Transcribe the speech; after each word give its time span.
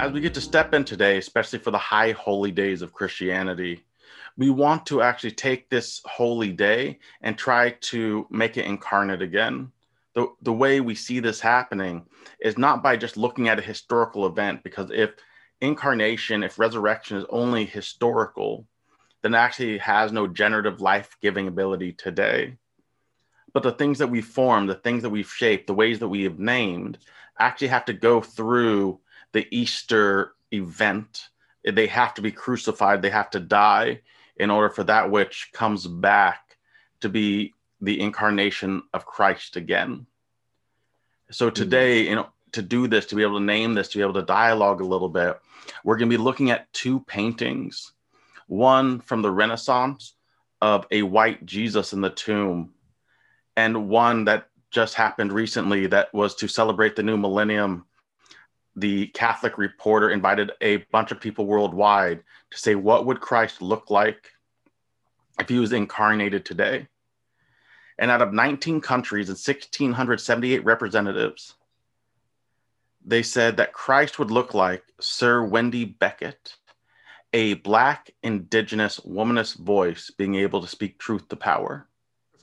as 0.00 0.12
we 0.12 0.20
get 0.20 0.32
to 0.32 0.40
step 0.40 0.72
in 0.72 0.82
today, 0.82 1.18
especially 1.18 1.58
for 1.58 1.70
the 1.70 1.78
high 1.78 2.12
holy 2.12 2.50
days 2.50 2.80
of 2.80 2.94
Christianity, 2.94 3.84
we 4.38 4.48
want 4.48 4.86
to 4.86 5.02
actually 5.02 5.32
take 5.32 5.68
this 5.68 6.00
holy 6.06 6.52
day 6.52 6.98
and 7.20 7.36
try 7.36 7.72
to 7.82 8.26
make 8.30 8.56
it 8.56 8.64
incarnate 8.64 9.20
again. 9.20 9.70
The, 10.14 10.28
the 10.40 10.54
way 10.54 10.80
we 10.80 10.94
see 10.94 11.20
this 11.20 11.38
happening 11.38 12.06
is 12.40 12.56
not 12.56 12.82
by 12.82 12.96
just 12.96 13.18
looking 13.18 13.50
at 13.50 13.58
a 13.58 13.62
historical 13.62 14.24
event, 14.24 14.62
because 14.64 14.90
if 14.90 15.10
incarnation, 15.60 16.42
if 16.42 16.58
resurrection 16.58 17.18
is 17.18 17.26
only 17.28 17.66
historical, 17.66 18.66
then 19.20 19.34
actually 19.34 19.76
has 19.78 20.12
no 20.12 20.26
generative 20.26 20.80
life 20.80 21.14
giving 21.20 21.46
ability 21.46 21.92
today. 21.92 22.56
But 23.52 23.62
the 23.62 23.72
things 23.72 23.98
that 23.98 24.08
we 24.08 24.22
form, 24.22 24.66
the 24.66 24.76
things 24.76 25.02
that 25.02 25.10
we've 25.10 25.30
shaped, 25.30 25.66
the 25.66 25.74
ways 25.74 25.98
that 25.98 26.08
we 26.08 26.22
have 26.22 26.38
named, 26.38 26.96
actually 27.38 27.68
have 27.68 27.84
to 27.84 27.92
go 27.92 28.22
through 28.22 28.98
the 29.32 29.46
Easter 29.50 30.34
event. 30.52 31.28
They 31.64 31.86
have 31.88 32.14
to 32.14 32.22
be 32.22 32.32
crucified, 32.32 33.02
they 33.02 33.10
have 33.10 33.30
to 33.30 33.40
die 33.40 34.00
in 34.36 34.50
order 34.50 34.70
for 34.70 34.84
that 34.84 35.10
which 35.10 35.50
comes 35.52 35.86
back 35.86 36.56
to 37.00 37.08
be 37.08 37.54
the 37.80 38.00
incarnation 38.00 38.82
of 38.94 39.06
Christ 39.06 39.56
again. 39.56 40.06
So 41.30 41.46
mm-hmm. 41.46 41.54
today, 41.54 42.08
you 42.08 42.14
know, 42.14 42.28
to 42.52 42.62
do 42.62 42.88
this, 42.88 43.06
to 43.06 43.14
be 43.14 43.22
able 43.22 43.38
to 43.38 43.44
name 43.44 43.74
this, 43.74 43.88
to 43.88 43.98
be 43.98 44.02
able 44.02 44.14
to 44.14 44.22
dialogue 44.22 44.80
a 44.80 44.86
little 44.86 45.08
bit, 45.08 45.38
we're 45.84 45.96
going 45.96 46.10
to 46.10 46.16
be 46.16 46.22
looking 46.22 46.50
at 46.50 46.72
two 46.72 47.00
paintings. 47.00 47.92
One 48.48 49.00
from 49.00 49.22
the 49.22 49.30
Renaissance 49.30 50.14
of 50.60 50.86
a 50.90 51.02
white 51.02 51.46
Jesus 51.46 51.92
in 51.92 52.00
the 52.00 52.10
tomb, 52.10 52.72
and 53.56 53.88
one 53.88 54.24
that 54.24 54.48
just 54.70 54.94
happened 54.94 55.32
recently 55.32 55.86
that 55.86 56.12
was 56.12 56.34
to 56.36 56.48
celebrate 56.48 56.96
the 56.96 57.02
new 57.02 57.16
millennium 57.16 57.84
the 58.76 59.08
Catholic 59.08 59.58
Reporter 59.58 60.10
invited 60.10 60.52
a 60.60 60.78
bunch 60.92 61.10
of 61.10 61.20
people 61.20 61.46
worldwide 61.46 62.22
to 62.50 62.58
say, 62.58 62.74
what 62.74 63.06
would 63.06 63.20
Christ 63.20 63.60
look 63.60 63.90
like 63.90 64.30
if 65.38 65.48
he 65.48 65.58
was 65.58 65.72
incarnated 65.72 66.44
today? 66.44 66.86
And 67.98 68.10
out 68.10 68.22
of 68.22 68.32
19 68.32 68.80
countries 68.80 69.28
and 69.28 69.36
1,678 69.36 70.64
representatives, 70.64 71.54
they 73.04 73.22
said 73.22 73.58
that 73.58 73.72
Christ 73.72 74.18
would 74.18 74.30
look 74.30 74.54
like 74.54 74.82
Sister 75.00 75.44
Wendy 75.44 75.84
Beckett, 75.84 76.56
a 77.32 77.54
Black, 77.54 78.10
Indigenous, 78.22 79.00
womanist 79.00 79.58
voice 79.58 80.10
being 80.16 80.34
able 80.36 80.62
to 80.62 80.68
speak 80.68 80.98
truth 80.98 81.28
to 81.28 81.36
power 81.36 81.86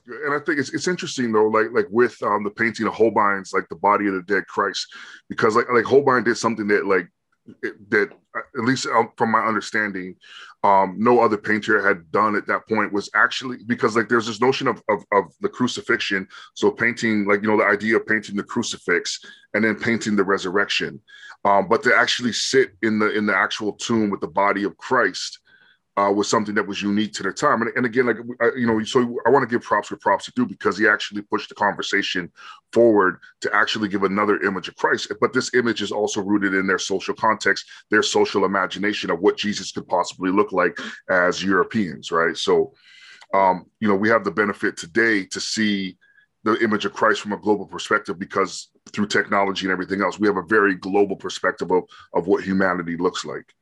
and 0.08 0.34
I 0.34 0.38
think 0.44 0.58
it's 0.58 0.72
it's 0.72 0.88
interesting 0.88 1.32
though, 1.32 1.48
like 1.48 1.68
like 1.72 1.86
with 1.90 2.20
um 2.22 2.44
the 2.44 2.50
painting 2.50 2.86
of 2.86 2.94
Holbein's 2.94 3.52
like 3.52 3.68
the 3.68 3.76
body 3.76 4.06
of 4.06 4.14
the 4.14 4.22
dead 4.22 4.46
Christ, 4.46 4.86
because 5.28 5.56
like 5.56 5.66
like 5.72 5.84
Holbein 5.84 6.24
did 6.24 6.36
something 6.36 6.66
that 6.68 6.86
like 6.86 7.08
it, 7.62 7.90
that 7.90 8.10
at 8.36 8.64
least 8.64 8.86
um, 8.86 9.10
from 9.16 9.30
my 9.30 9.40
understanding, 9.40 10.14
um, 10.64 10.96
no 10.98 11.20
other 11.20 11.36
painter 11.36 11.86
had 11.86 12.10
done 12.10 12.36
at 12.36 12.46
that 12.46 12.68
point 12.68 12.92
was 12.92 13.10
actually 13.14 13.58
because 13.66 13.96
like 13.96 14.08
there's 14.08 14.26
this 14.26 14.40
notion 14.40 14.66
of, 14.66 14.82
of 14.88 15.04
of 15.12 15.24
the 15.40 15.48
crucifixion. 15.48 16.26
So 16.54 16.70
painting 16.70 17.26
like 17.26 17.42
you 17.42 17.48
know 17.48 17.58
the 17.58 17.64
idea 17.64 17.96
of 17.96 18.06
painting 18.06 18.36
the 18.36 18.42
crucifix 18.42 19.20
and 19.54 19.64
then 19.64 19.76
painting 19.76 20.16
the 20.16 20.24
resurrection, 20.24 21.00
um, 21.44 21.68
but 21.68 21.82
to 21.84 21.94
actually 21.94 22.32
sit 22.32 22.72
in 22.82 22.98
the 22.98 23.16
in 23.16 23.26
the 23.26 23.36
actual 23.36 23.72
tomb 23.72 24.10
with 24.10 24.20
the 24.20 24.28
body 24.28 24.64
of 24.64 24.76
Christ 24.76 25.40
uh, 25.98 26.12
was 26.12 26.28
something 26.28 26.54
that 26.54 26.66
was 26.66 26.80
unique 26.80 27.12
to 27.12 27.24
the 27.24 27.32
time. 27.32 27.60
And, 27.60 27.72
and 27.74 27.84
again, 27.84 28.06
like 28.06 28.18
you 28.56 28.66
know, 28.66 28.80
so 28.84 29.18
I 29.26 29.30
want 29.30 29.42
to 29.42 29.52
give 29.52 29.64
props 29.64 29.90
where 29.90 29.98
props 29.98 30.26
to 30.26 30.32
do 30.36 30.46
because 30.46 30.78
he 30.78 30.86
actually 30.86 31.22
pushed 31.22 31.48
the 31.48 31.56
conversation 31.56 32.30
forward 32.72 33.18
to 33.40 33.52
actually 33.52 33.88
give 33.88 34.04
another 34.04 34.40
image 34.42 34.68
of 34.68 34.76
Christ. 34.76 35.12
But 35.20 35.32
this 35.32 35.52
image 35.54 35.82
is 35.82 35.90
also 35.90 36.22
rooted 36.22 36.54
in 36.54 36.68
their 36.68 36.78
social 36.78 37.14
context, 37.14 37.64
their 37.90 38.04
social 38.04 38.44
imagination 38.44 39.10
of 39.10 39.18
what 39.18 39.36
Jesus 39.36 39.72
could 39.72 39.88
possibly 39.88 40.30
look 40.30 40.52
like 40.52 40.78
as 41.10 41.42
Europeans, 41.42 42.12
right? 42.12 42.36
So, 42.36 42.74
um, 43.34 43.66
you 43.80 43.88
know, 43.88 43.96
we 43.96 44.08
have 44.08 44.22
the 44.22 44.30
benefit 44.30 44.76
today 44.76 45.24
to 45.24 45.40
see 45.40 45.98
the 46.44 46.62
image 46.62 46.84
of 46.84 46.92
Christ 46.92 47.22
from 47.22 47.32
a 47.32 47.38
global 47.38 47.66
perspective 47.66 48.20
because 48.20 48.68
through 48.92 49.08
technology 49.08 49.66
and 49.66 49.72
everything 49.72 50.00
else, 50.00 50.20
we 50.20 50.28
have 50.28 50.36
a 50.36 50.42
very 50.42 50.76
global 50.76 51.16
perspective 51.16 51.72
of, 51.72 51.82
of 52.14 52.28
what 52.28 52.44
humanity 52.44 52.96
looks 52.96 53.24
like. 53.24 53.52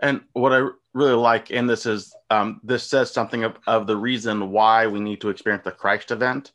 And 0.00 0.20
what 0.32 0.52
I 0.52 0.68
really 0.92 1.14
like 1.14 1.50
in 1.50 1.66
this 1.66 1.86
is 1.86 2.14
um, 2.30 2.60
this 2.62 2.84
says 2.84 3.10
something 3.10 3.44
of, 3.44 3.56
of, 3.66 3.86
the 3.86 3.96
reason 3.96 4.50
why 4.50 4.86
we 4.86 5.00
need 5.00 5.20
to 5.22 5.30
experience 5.30 5.64
the 5.64 5.72
Christ 5.72 6.10
event 6.10 6.52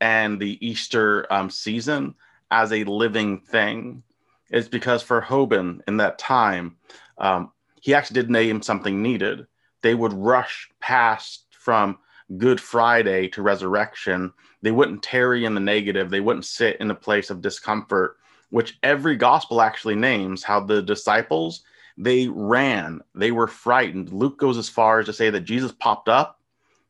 and 0.00 0.40
the 0.40 0.64
Easter 0.66 1.30
um, 1.32 1.50
season 1.50 2.14
as 2.50 2.72
a 2.72 2.84
living 2.84 3.40
thing. 3.40 4.02
Is 4.50 4.68
because 4.68 5.02
for 5.02 5.20
Holbein 5.20 5.82
in 5.86 5.98
that 5.98 6.18
time, 6.18 6.76
um, 7.18 7.52
he 7.82 7.92
actually 7.92 8.22
did 8.22 8.30
name 8.30 8.62
something 8.62 9.02
needed. 9.02 9.46
They 9.82 9.94
would 9.94 10.14
rush 10.14 10.70
past 10.80 11.44
from 11.50 11.98
Good 12.38 12.58
Friday 12.58 13.28
to 13.28 13.42
resurrection. 13.42 14.32
They 14.62 14.70
wouldn't 14.70 15.02
tarry 15.02 15.44
in 15.44 15.54
the 15.54 15.60
negative. 15.60 16.08
They 16.08 16.20
wouldn't 16.20 16.46
sit 16.46 16.80
in 16.80 16.90
a 16.90 16.94
place 16.94 17.28
of 17.28 17.42
discomfort, 17.42 18.16
which 18.48 18.78
every 18.82 19.16
gospel 19.16 19.60
actually 19.60 19.96
names 19.96 20.42
how 20.42 20.60
the 20.60 20.80
disciples 20.80 21.62
they 21.98 22.28
ran, 22.28 23.00
they 23.14 23.32
were 23.32 23.48
frightened. 23.48 24.12
Luke 24.12 24.38
goes 24.38 24.56
as 24.56 24.68
far 24.68 25.00
as 25.00 25.06
to 25.06 25.12
say 25.12 25.30
that 25.30 25.40
Jesus 25.40 25.72
popped 25.72 26.08
up 26.08 26.40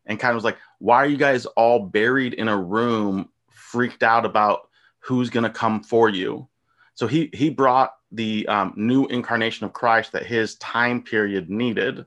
and 0.04 0.20
kind 0.20 0.32
of 0.32 0.36
was 0.36 0.44
like, 0.44 0.58
Why 0.78 0.96
are 0.96 1.06
you 1.06 1.16
guys 1.16 1.46
all 1.46 1.80
buried 1.80 2.34
in 2.34 2.48
a 2.48 2.56
room, 2.56 3.30
freaked 3.50 4.02
out 4.02 4.26
about 4.26 4.68
who's 5.00 5.30
going 5.30 5.44
to 5.44 5.50
come 5.50 5.82
for 5.82 6.10
you? 6.10 6.46
So 6.94 7.06
he, 7.06 7.30
he 7.32 7.48
brought 7.48 7.94
the 8.12 8.46
um, 8.48 8.74
new 8.76 9.06
incarnation 9.06 9.64
of 9.64 9.72
Christ 9.72 10.12
that 10.12 10.26
his 10.26 10.56
time 10.56 11.02
period 11.02 11.48
needed. 11.48 12.04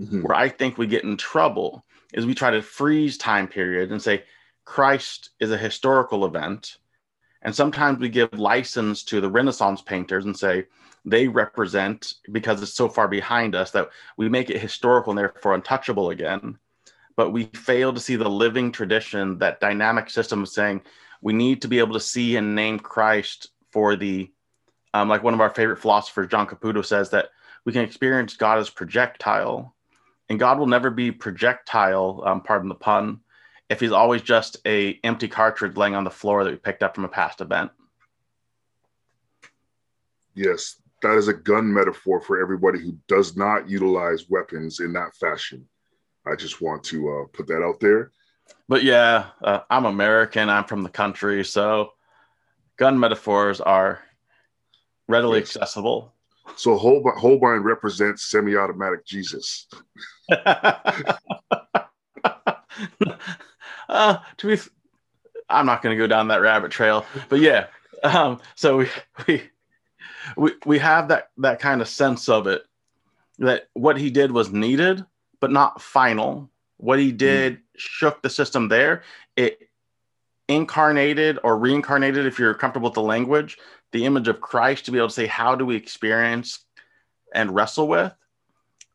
Mm-hmm. 0.00 0.22
Where 0.22 0.36
I 0.36 0.48
think 0.48 0.78
we 0.78 0.86
get 0.86 1.04
in 1.04 1.16
trouble 1.16 1.84
is 2.14 2.24
we 2.24 2.34
try 2.34 2.50
to 2.50 2.62
freeze 2.62 3.18
time 3.18 3.48
period 3.48 3.90
and 3.90 4.00
say 4.00 4.24
Christ 4.64 5.30
is 5.40 5.50
a 5.50 5.58
historical 5.58 6.24
event. 6.24 6.78
And 7.42 7.54
sometimes 7.54 7.98
we 7.98 8.08
give 8.08 8.32
license 8.38 9.02
to 9.04 9.20
the 9.20 9.30
Renaissance 9.30 9.80
painters 9.82 10.24
and 10.24 10.36
say, 10.36 10.66
they 11.06 11.28
represent 11.28 12.14
because 12.32 12.60
it's 12.60 12.74
so 12.74 12.88
far 12.88 13.06
behind 13.06 13.54
us 13.54 13.70
that 13.70 13.88
we 14.16 14.28
make 14.28 14.50
it 14.50 14.60
historical 14.60 15.12
and 15.12 15.18
therefore 15.18 15.54
untouchable 15.54 16.10
again. 16.10 16.58
But 17.16 17.30
we 17.30 17.44
fail 17.44 17.92
to 17.94 18.00
see 18.00 18.16
the 18.16 18.28
living 18.28 18.72
tradition 18.72 19.38
that 19.38 19.60
dynamic 19.60 20.10
system 20.10 20.42
of 20.42 20.48
saying 20.48 20.82
we 21.22 21.32
need 21.32 21.62
to 21.62 21.68
be 21.68 21.78
able 21.78 21.94
to 21.94 22.00
see 22.00 22.36
and 22.36 22.54
name 22.54 22.78
christ 22.78 23.48
for 23.70 23.96
the 23.96 24.30
um, 24.92 25.08
like 25.08 25.22
one 25.22 25.32
of 25.32 25.40
our 25.40 25.48
favorite 25.48 25.78
philosophers 25.78 26.28
john 26.28 26.46
caputo 26.46 26.84
says 26.84 27.08
that 27.10 27.30
we 27.64 27.72
can 27.72 27.82
experience 27.82 28.36
god 28.36 28.58
as 28.58 28.68
projectile 28.68 29.74
and 30.28 30.38
god 30.38 30.58
will 30.58 30.66
never 30.66 30.90
be 30.90 31.10
projectile 31.10 32.22
um, 32.26 32.42
pardon 32.42 32.68
the 32.68 32.74
pun 32.74 33.18
if 33.70 33.80
he's 33.80 33.92
always 33.92 34.20
just 34.20 34.58
a 34.66 35.00
empty 35.02 35.26
cartridge 35.26 35.76
laying 35.76 35.94
on 35.94 36.04
the 36.04 36.10
floor 36.10 36.44
that 36.44 36.50
we 36.50 36.56
picked 36.56 36.84
up 36.84 36.94
from 36.94 37.04
a 37.04 37.08
past 37.08 37.40
event. 37.40 37.72
Yes 40.36 40.76
that 41.02 41.16
is 41.16 41.28
a 41.28 41.34
gun 41.34 41.72
metaphor 41.72 42.20
for 42.20 42.40
everybody 42.40 42.80
who 42.80 42.96
does 43.08 43.36
not 43.36 43.68
utilize 43.68 44.28
weapons 44.28 44.80
in 44.80 44.92
that 44.94 45.14
fashion. 45.16 45.66
I 46.26 46.34
just 46.34 46.60
want 46.60 46.82
to 46.84 47.08
uh, 47.08 47.24
put 47.32 47.46
that 47.48 47.62
out 47.62 47.80
there. 47.80 48.12
But 48.68 48.82
yeah, 48.82 49.26
uh, 49.42 49.60
I'm 49.70 49.84
American. 49.84 50.48
I'm 50.48 50.64
from 50.64 50.82
the 50.82 50.88
country, 50.88 51.44
so 51.44 51.92
gun 52.76 52.98
metaphors 52.98 53.60
are 53.60 54.00
readily 55.08 55.40
yes. 55.40 55.56
accessible. 55.56 56.12
So 56.56 56.76
Holbein, 56.76 57.14
Holbein 57.16 57.58
represents 57.58 58.30
semi-automatic 58.30 59.04
Jesus. 59.04 59.66
uh, 60.30 61.16
to 63.88 64.46
be, 64.46 64.58
I'm 65.48 65.66
not 65.66 65.82
going 65.82 65.96
to 65.96 66.02
go 66.02 66.06
down 66.06 66.28
that 66.28 66.40
rabbit 66.40 66.70
trail, 66.70 67.04
but 67.28 67.40
yeah. 67.40 67.66
Um, 68.02 68.40
so 68.54 68.78
we 68.78 68.88
we 69.26 69.42
we 70.36 70.52
we 70.64 70.78
have 70.78 71.08
that 71.08 71.30
that 71.38 71.60
kind 71.60 71.80
of 71.80 71.88
sense 71.88 72.28
of 72.28 72.46
it 72.46 72.64
that 73.38 73.68
what 73.74 73.98
he 73.98 74.10
did 74.10 74.32
was 74.32 74.50
needed 74.50 75.04
but 75.40 75.52
not 75.52 75.82
final. 75.82 76.50
What 76.78 76.98
he 76.98 77.12
did 77.12 77.56
mm. 77.56 77.60
shook 77.76 78.22
the 78.22 78.30
system 78.30 78.68
there. 78.68 79.02
It 79.36 79.68
incarnated 80.48 81.38
or 81.42 81.58
reincarnated 81.58 82.24
if 82.24 82.38
you're 82.38 82.54
comfortable 82.54 82.88
with 82.88 82.94
the 82.94 83.02
language 83.02 83.58
the 83.92 84.04
image 84.04 84.28
of 84.28 84.40
christ 84.40 84.84
to 84.84 84.92
be 84.92 84.98
able 84.98 85.08
to 85.08 85.14
say 85.14 85.26
how 85.26 85.54
do 85.54 85.66
we 85.66 85.74
experience 85.74 86.60
and 87.32 87.54
wrestle 87.54 87.88
with? 87.88 88.12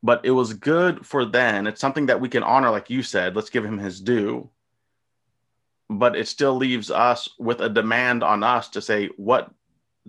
But 0.03 0.25
it 0.25 0.31
was 0.31 0.53
good 0.53 1.05
for 1.05 1.25
then. 1.25 1.67
It's 1.67 1.79
something 1.79 2.07
that 2.07 2.19
we 2.19 2.29
can 2.29 2.43
honor 2.43 2.71
like 2.71 2.89
you 2.89 3.03
said. 3.03 3.35
Let's 3.35 3.49
give 3.49 3.63
him 3.63 3.77
his 3.77 4.01
due. 4.01 4.49
But 5.89 6.15
it 6.15 6.27
still 6.27 6.55
leaves 6.55 6.89
us 6.89 7.29
with 7.37 7.61
a 7.61 7.69
demand 7.69 8.23
on 8.23 8.43
us 8.43 8.69
to 8.69 8.81
say 8.81 9.09
what 9.17 9.51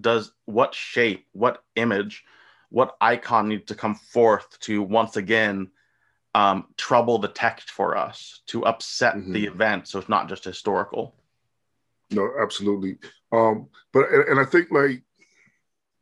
does 0.00 0.32
what 0.46 0.74
shape, 0.74 1.26
what 1.32 1.62
image, 1.76 2.24
what 2.70 2.96
icon 3.00 3.48
needs 3.48 3.66
to 3.66 3.74
come 3.74 3.94
forth 3.94 4.58
to 4.60 4.82
once 4.82 5.16
again 5.16 5.70
um, 6.34 6.66
trouble 6.76 7.18
the 7.18 7.28
text 7.28 7.70
for 7.70 7.96
us, 7.96 8.40
to 8.46 8.64
upset 8.64 9.14
mm-hmm. 9.14 9.32
the 9.32 9.46
event, 9.46 9.88
so 9.88 9.98
it's 9.98 10.08
not 10.08 10.28
just 10.28 10.44
historical. 10.44 11.14
No, 12.10 12.30
absolutely. 12.40 12.96
Um, 13.32 13.68
but 13.92 14.08
and, 14.10 14.28
and 14.28 14.40
I 14.40 14.44
think 14.44 14.70
like 14.70 15.02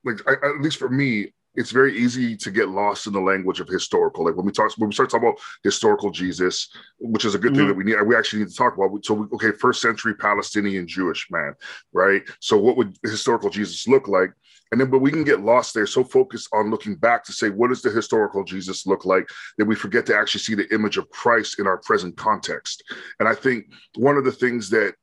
like 0.04 0.20
I, 0.26 0.32
at 0.32 0.60
least 0.60 0.78
for 0.78 0.88
me, 0.88 1.32
it's 1.54 1.72
very 1.72 1.96
easy 1.96 2.36
to 2.36 2.50
get 2.50 2.68
lost 2.68 3.06
in 3.06 3.12
the 3.12 3.20
language 3.20 3.60
of 3.60 3.68
historical. 3.68 4.24
Like 4.24 4.36
when 4.36 4.46
we 4.46 4.52
talk, 4.52 4.72
when 4.78 4.88
we 4.88 4.94
start 4.94 5.10
talking 5.10 5.28
about 5.28 5.40
historical 5.64 6.10
Jesus, 6.10 6.68
which 6.98 7.24
is 7.24 7.34
a 7.34 7.38
good 7.38 7.52
mm-hmm. 7.52 7.58
thing 7.58 7.68
that 7.68 7.76
we 7.76 7.84
need, 7.84 8.00
we 8.02 8.16
actually 8.16 8.40
need 8.40 8.50
to 8.50 8.54
talk 8.54 8.76
about. 8.76 9.04
So, 9.04 9.14
we, 9.14 9.26
okay, 9.34 9.50
first 9.52 9.82
century 9.82 10.14
Palestinian 10.14 10.86
Jewish 10.86 11.28
man, 11.30 11.54
right? 11.92 12.22
So, 12.40 12.56
what 12.56 12.76
would 12.76 12.96
historical 13.04 13.50
Jesus 13.50 13.88
look 13.88 14.06
like? 14.06 14.30
And 14.72 14.80
then, 14.80 14.88
but 14.88 15.00
we 15.00 15.10
can 15.10 15.24
get 15.24 15.40
lost 15.40 15.74
there, 15.74 15.86
so 15.86 16.04
focused 16.04 16.48
on 16.52 16.70
looking 16.70 16.94
back 16.94 17.24
to 17.24 17.32
say, 17.32 17.50
what 17.50 17.68
does 17.68 17.82
the 17.82 17.90
historical 17.90 18.44
Jesus 18.44 18.86
look 18.86 19.04
like, 19.04 19.28
that 19.58 19.64
we 19.64 19.74
forget 19.74 20.06
to 20.06 20.16
actually 20.16 20.42
see 20.42 20.54
the 20.54 20.72
image 20.72 20.96
of 20.96 21.10
Christ 21.10 21.58
in 21.58 21.66
our 21.66 21.78
present 21.78 22.16
context. 22.16 22.84
And 23.18 23.28
I 23.28 23.34
think 23.34 23.66
one 23.96 24.16
of 24.16 24.24
the 24.24 24.30
things 24.30 24.70
that 24.70 24.94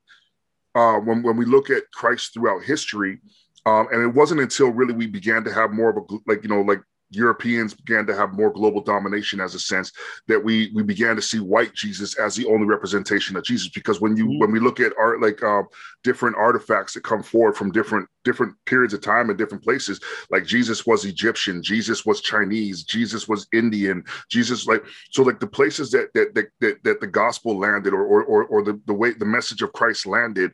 uh, 0.74 1.00
when, 1.00 1.22
when 1.22 1.36
we 1.36 1.44
look 1.44 1.70
at 1.70 1.92
Christ 1.92 2.34
throughout 2.34 2.64
history, 2.64 3.20
um, 3.68 3.88
and 3.92 4.02
it 4.02 4.16
wasn't 4.16 4.40
until 4.40 4.70
really 4.70 4.94
we 4.94 5.08
began 5.08 5.44
to 5.44 5.54
have 5.54 5.72
more 5.72 5.90
of 5.90 5.98
a 5.98 6.02
like 6.26 6.42
you 6.42 6.50
know 6.50 6.62
like 6.62 6.82
Europeans 7.10 7.74
began 7.74 8.06
to 8.06 8.16
have 8.16 8.34
more 8.34 8.52
global 8.52 8.82
domination 8.82 9.40
as 9.40 9.56
a 9.56 9.60
sense 9.60 9.92
that 10.28 10.42
we 10.42 10.72
we 10.74 10.84
began 10.84 11.16
to 11.16 11.22
see 11.22 11.40
white 11.40 11.74
Jesus 11.74 12.18
as 12.18 12.36
the 12.36 12.46
only 12.46 12.66
representation 12.66 13.36
of 13.36 13.44
Jesus 13.44 13.68
because 13.68 14.00
when 14.00 14.16
you 14.16 14.26
mm-hmm. 14.26 14.40
when 14.40 14.52
we 14.52 14.60
look 14.60 14.80
at 14.80 14.94
art 14.98 15.22
like 15.22 15.44
uh, 15.44 15.64
different 16.04 16.38
artifacts 16.38 16.94
that 16.94 17.04
come 17.04 17.24
forward 17.24 17.58
from 17.58 17.72
different 17.72 18.08
different 18.24 18.54
periods 18.66 18.94
of 18.94 19.02
time 19.02 19.30
and 19.30 19.38
different 19.38 19.64
places 19.64 20.00
like 20.30 20.46
Jesus 20.46 20.86
was 20.86 21.04
Egyptian 21.04 21.62
Jesus 21.62 22.06
was 22.06 22.22
Chinese 22.22 22.84
Jesus 22.84 23.28
was 23.28 23.48
Indian 23.54 24.04
Jesus 24.30 24.66
like 24.66 24.84
so 25.12 25.24
like 25.24 25.42
the 25.42 25.48
places 25.48 25.92
that 25.92 26.14
that 26.14 26.34
that 26.36 26.48
that, 26.62 26.84
that 26.84 27.02
the 27.02 27.08
gospel 27.08 27.58
landed 27.58 27.94
or 27.94 28.06
or 28.06 28.24
or, 28.24 28.46
or 28.46 28.64
the, 28.64 28.80
the 28.86 28.94
way 28.94 29.12
the 29.12 29.26
message 29.26 29.62
of 29.62 29.74
Christ 29.74 30.06
landed 30.06 30.54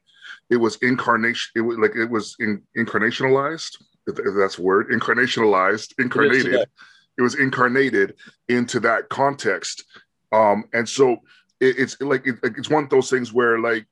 it 0.54 0.58
was 0.58 0.76
incarnation 0.78 1.52
it 1.56 1.62
was 1.62 1.78
like 1.80 1.96
it 1.96 2.10
was 2.10 2.36
in, 2.40 2.62
incarnationalized 2.78 3.82
if, 4.06 4.16
that's 4.38 4.60
a 4.60 4.62
word 4.62 4.90
incarnationalized 4.92 5.94
incarnated. 6.00 6.54
it, 6.54 6.70
it, 7.18 7.22
was 7.22 7.36
incarnated 7.36 8.14
into 8.50 8.80
that 8.80 9.10
context. 9.10 9.84
Um 10.32 10.66
and 10.74 10.88
so 10.88 11.14
it, 11.60 11.80
it's 11.80 12.00
like 12.02 12.28
it, 12.28 12.36
it's 12.44 12.70
one 12.70 12.84
of 12.84 12.90
those 12.92 13.10
things 13.10 13.34
where 13.34 13.60
like 13.60 13.86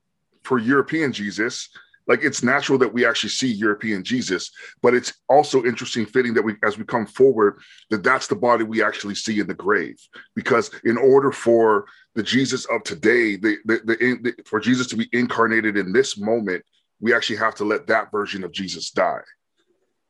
for 0.44 0.60
european 0.60 1.12
jesus 1.12 1.70
like 2.08 2.24
it's 2.24 2.44
natural 2.44 2.78
that 2.80 2.94
we 2.94 3.06
actually 3.06 3.30
see 3.30 3.52
European 3.52 4.04
Jesus, 4.04 4.52
but 4.82 4.94
it's 4.94 5.14
also 5.30 5.64
interesting, 5.64 6.06
fitting 6.06 6.34
that 6.34 6.44
we, 6.44 6.56
as 6.64 6.78
we 6.78 6.84
come 6.84 7.06
forward, 7.06 7.60
that 7.90 8.04
that's 8.04 8.28
the 8.28 8.36
body 8.36 8.64
we 8.64 8.84
actually 8.84 9.16
see 9.16 9.40
in 9.40 9.48
the 9.48 9.54
grave. 9.54 9.98
Because 10.36 10.72
in 10.84 10.98
order 10.98 11.32
for 11.32 11.86
the 12.16 12.24
Jesus 12.24 12.66
of 12.66 12.84
today, 12.84 13.36
the, 13.36 13.58
the, 13.66 13.82
the, 13.86 13.96
the 14.22 14.44
for 14.46 14.60
Jesus 14.60 14.88
to 14.88 14.98
be 14.98 15.10
incarnated 15.14 15.78
in 15.78 15.94
this 15.94 16.18
moment, 16.18 16.64
we 17.00 17.14
actually 17.14 17.38
have 17.38 17.56
to 17.56 17.66
let 17.66 17.88
that 17.88 18.12
version 18.12 18.44
of 18.44 18.52
Jesus 18.52 18.92
die 18.92 19.22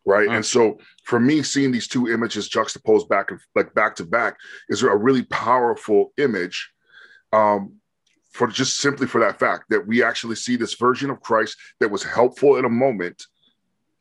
right? 0.06 0.30
And 0.30 0.44
so 0.44 0.80
for 1.04 1.20
me 1.20 1.44
seeing 1.44 1.72
these 1.72 1.88
two 1.88 2.10
images 2.10 2.48
juxtaposed 2.48 3.08
back 3.08 3.30
and 3.30 3.40
like 3.54 3.74
back 3.74 3.96
to 3.98 4.04
back 4.04 4.36
is 4.70 4.82
a 4.82 4.96
really 4.96 5.24
powerful 5.26 6.12
image. 6.18 6.72
Um 7.32 7.76
for 8.32 8.48
just 8.48 8.80
simply 8.80 9.08
for 9.08 9.20
that 9.22 9.40
fact 9.40 9.66
that 9.70 9.86
we 9.86 10.04
actually 10.04 10.36
see 10.36 10.56
this 10.56 10.76
version 10.76 11.10
of 11.10 11.22
Christ 11.22 11.58
that 11.80 11.92
was 11.92 12.04
helpful 12.04 12.58
in 12.58 12.66
a 12.66 12.70
moment. 12.70 13.26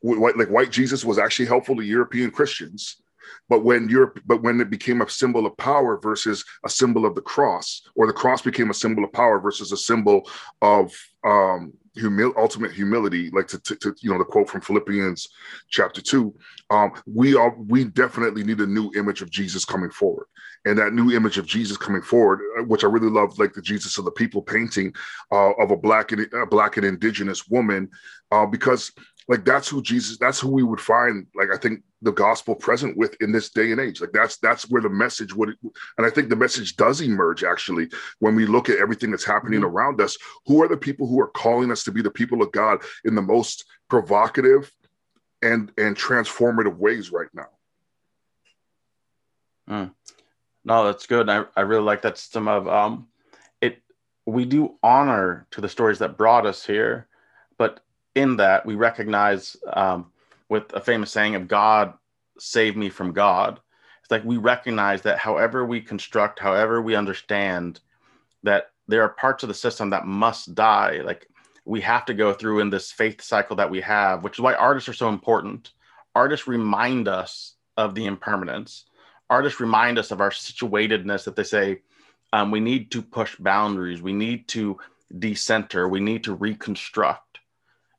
Like 0.03 0.49
white 0.49 0.71
Jesus 0.71 1.05
was 1.05 1.19
actually 1.19 1.45
helpful 1.45 1.75
to 1.75 1.83
European 1.83 2.31
Christians, 2.31 3.01
but 3.49 3.63
when 3.63 3.89
Europe, 3.89 4.19
but 4.25 4.41
when 4.41 4.59
it 4.59 4.69
became 4.69 5.01
a 5.01 5.09
symbol 5.09 5.45
of 5.45 5.55
power 5.57 5.99
versus 6.01 6.43
a 6.65 6.69
symbol 6.69 7.05
of 7.05 7.15
the 7.15 7.21
cross, 7.21 7.81
or 7.95 8.07
the 8.07 8.13
cross 8.13 8.41
became 8.41 8.69
a 8.69 8.73
symbol 8.73 9.03
of 9.03 9.13
power 9.13 9.39
versus 9.39 9.71
a 9.71 9.77
symbol 9.77 10.27
of 10.61 10.91
um, 11.23 11.73
humil- 11.97 12.35
ultimate 12.37 12.71
humility, 12.71 13.29
like 13.31 13.47
to, 13.47 13.59
to, 13.59 13.75
to, 13.75 13.95
you 14.01 14.11
know 14.11 14.17
the 14.17 14.23
quote 14.23 14.49
from 14.49 14.61
Philippians 14.61 15.27
chapter 15.69 16.01
two, 16.01 16.33
um, 16.69 16.93
we 17.05 17.35
are 17.35 17.55
we 17.57 17.85
definitely 17.85 18.43
need 18.43 18.59
a 18.59 18.67
new 18.67 18.91
image 18.95 19.21
of 19.21 19.29
Jesus 19.29 19.65
coming 19.65 19.91
forward, 19.91 20.27
and 20.65 20.77
that 20.77 20.93
new 20.93 21.11
image 21.11 21.37
of 21.37 21.45
Jesus 21.45 21.77
coming 21.77 22.01
forward, 22.01 22.39
uh, 22.59 22.63
which 22.63 22.83
I 22.83 22.87
really 22.87 23.09
love, 23.09 23.37
like 23.39 23.53
the 23.53 23.61
Jesus 23.61 23.97
of 23.97 24.05
the 24.05 24.11
people 24.11 24.41
painting 24.41 24.93
uh, 25.31 25.51
of 25.53 25.71
a 25.71 25.77
black 25.77 26.11
and 26.11 26.27
a 26.33 26.45
black 26.45 26.77
and 26.77 26.85
indigenous 26.85 27.47
woman, 27.47 27.89
uh, 28.31 28.45
because 28.45 28.91
like 29.27 29.45
that's 29.45 29.69
who 29.69 29.81
Jesus, 29.81 30.17
that's 30.17 30.39
who 30.39 30.49
we 30.49 30.63
would 30.63 30.81
find. 30.81 31.25
Like 31.35 31.49
I 31.53 31.57
think 31.57 31.83
the 32.01 32.11
gospel 32.11 32.55
present 32.55 32.97
with 32.97 33.15
in 33.21 33.31
this 33.31 33.49
day 33.49 33.71
and 33.71 33.79
age. 33.79 34.01
Like 34.01 34.11
that's 34.11 34.37
that's 34.37 34.69
where 34.69 34.81
the 34.81 34.89
message 34.89 35.33
would, 35.33 35.55
and 35.97 36.05
I 36.05 36.09
think 36.09 36.29
the 36.29 36.35
message 36.35 36.75
does 36.75 37.01
emerge 37.01 37.43
actually 37.43 37.89
when 38.19 38.35
we 38.35 38.45
look 38.45 38.69
at 38.69 38.77
everything 38.77 39.11
that's 39.11 39.25
happening 39.25 39.61
mm-hmm. 39.61 39.69
around 39.69 40.01
us. 40.01 40.17
Who 40.47 40.61
are 40.63 40.67
the 40.67 40.77
people 40.77 41.07
who 41.07 41.19
are 41.21 41.29
calling 41.29 41.71
us 41.71 41.83
to 41.83 41.91
be 41.91 42.01
the 42.01 42.11
people 42.11 42.41
of 42.41 42.51
God 42.51 42.83
in 43.05 43.15
the 43.15 43.21
most 43.21 43.65
provocative 43.89 44.71
and 45.41 45.71
and 45.77 45.95
transformative 45.95 46.77
ways 46.77 47.11
right 47.11 47.29
now? 47.33 47.49
Mm. 49.69 49.91
No, 50.63 50.85
that's 50.85 51.07
good. 51.07 51.29
I, 51.29 51.45
I 51.55 51.61
really 51.61 51.83
like 51.83 52.01
that 52.03 52.17
system 52.17 52.47
of 52.47 52.67
um, 52.67 53.07
it. 53.61 53.81
We 54.25 54.45
do 54.45 54.75
honor 54.83 55.47
to 55.51 55.61
the 55.61 55.69
stories 55.69 55.99
that 55.99 56.17
brought 56.17 56.45
us 56.45 56.65
here, 56.65 57.07
but 57.57 57.83
in 58.15 58.37
that 58.37 58.65
we 58.65 58.75
recognize 58.75 59.57
um, 59.73 60.11
with 60.49 60.71
a 60.73 60.81
famous 60.81 61.11
saying 61.11 61.35
of 61.35 61.47
God 61.47 61.93
save 62.37 62.75
me 62.75 62.89
from 62.89 63.13
God. 63.13 63.59
It's 64.01 64.11
like 64.11 64.23
we 64.23 64.37
recognize 64.37 65.01
that 65.03 65.17
however 65.17 65.65
we 65.65 65.81
construct, 65.81 66.39
however 66.39 66.81
we 66.81 66.95
understand 66.95 67.79
that 68.43 68.71
there 68.87 69.03
are 69.03 69.09
parts 69.09 69.43
of 69.43 69.47
the 69.47 69.53
system 69.53 69.89
that 69.91 70.05
must 70.05 70.55
die. 70.55 71.01
Like 71.03 71.27
we 71.65 71.81
have 71.81 72.05
to 72.05 72.13
go 72.13 72.33
through 72.33 72.59
in 72.59 72.69
this 72.69 72.91
faith 72.91 73.21
cycle 73.21 73.55
that 73.55 73.69
we 73.69 73.81
have, 73.81 74.23
which 74.23 74.37
is 74.37 74.41
why 74.41 74.53
artists 74.53 74.89
are 74.89 74.93
so 74.93 75.09
important. 75.09 75.71
Artists 76.15 76.47
remind 76.47 77.07
us 77.07 77.55
of 77.77 77.95
the 77.95 78.05
impermanence. 78.05 78.85
Artists 79.31 79.59
remind 79.59 79.97
us 79.97 80.11
of 80.11 80.21
our 80.21 80.29
situatedness 80.29 81.23
that 81.23 81.35
they 81.35 81.43
say, 81.43 81.81
um, 82.33 82.51
we 82.51 82.59
need 82.59 82.91
to 82.91 83.01
push 83.01 83.35
boundaries. 83.37 84.01
We 84.01 84.13
need 84.13 84.47
to 84.49 84.77
decenter. 85.17 85.87
We 85.87 85.99
need 85.99 86.23
to 86.25 86.35
reconstruct 86.35 87.31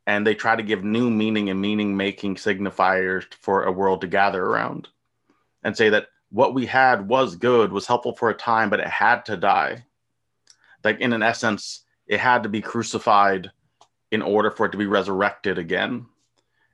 and 0.06 0.26
they 0.26 0.34
try 0.34 0.56
to 0.56 0.62
give 0.62 0.84
new 0.84 1.10
meaning 1.10 1.50
and 1.50 1.60
meaning 1.60 1.96
making 1.96 2.36
signifiers 2.36 3.24
for 3.34 3.64
a 3.64 3.72
world 3.72 4.00
to 4.00 4.06
gather 4.06 4.44
around 4.44 4.88
and 5.62 5.76
say 5.76 5.90
that 5.90 6.08
what 6.30 6.54
we 6.54 6.66
had 6.66 7.08
was 7.08 7.36
good 7.36 7.72
was 7.72 7.86
helpful 7.86 8.14
for 8.14 8.30
a 8.30 8.34
time 8.34 8.70
but 8.70 8.80
it 8.80 8.88
had 8.88 9.24
to 9.24 9.36
die 9.36 9.84
like 10.84 11.00
in 11.00 11.12
an 11.12 11.22
essence 11.22 11.84
it 12.06 12.18
had 12.18 12.42
to 12.42 12.48
be 12.48 12.60
crucified 12.60 13.50
in 14.10 14.22
order 14.22 14.50
for 14.50 14.66
it 14.66 14.72
to 14.72 14.78
be 14.78 14.86
resurrected 14.86 15.58
again 15.58 16.06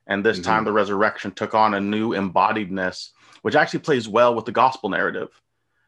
and 0.07 0.25
this 0.25 0.39
mm-hmm. 0.39 0.51
time 0.51 0.65
the 0.65 0.73
resurrection 0.73 1.31
took 1.31 1.55
on 1.55 1.75
a 1.75 1.81
new 1.81 2.11
embodiedness 2.11 3.11
which 3.43 3.55
actually 3.55 3.81
plays 3.81 4.09
well 4.09 4.35
with 4.35 4.45
the 4.45 4.53
gospel 4.53 4.91
narrative. 4.91 5.29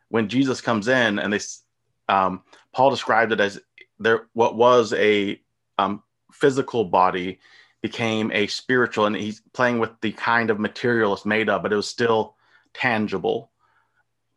When 0.09 0.29
jesus 0.29 0.61
comes 0.61 0.89
in 0.89 1.19
and 1.19 1.33
they 1.33 1.41
um, 2.09 2.43
paul 2.73 2.91
described 2.91 3.33
it 3.33 3.41
as 3.41 3.61
there 3.99 4.27
what 4.33 4.57
was 4.57 4.93
a 4.95 5.41
um, 5.79 6.03
physical 6.33 6.85
body 6.85 7.39
became 7.83 8.31
a 8.33 8.47
spiritual 8.47 9.07
and 9.07 9.17
he's 9.17 9.43
playing 9.53 9.79
with 9.79 9.91
the 10.01 10.13
kind 10.13 10.51
of 10.51 10.59
material 10.59 11.15
it's 11.15 11.25
made 11.25 11.49
of 11.49 11.63
but 11.63 11.73
it 11.73 11.77
was 11.77 11.89
still 11.89 12.35
tangible. 12.75 13.51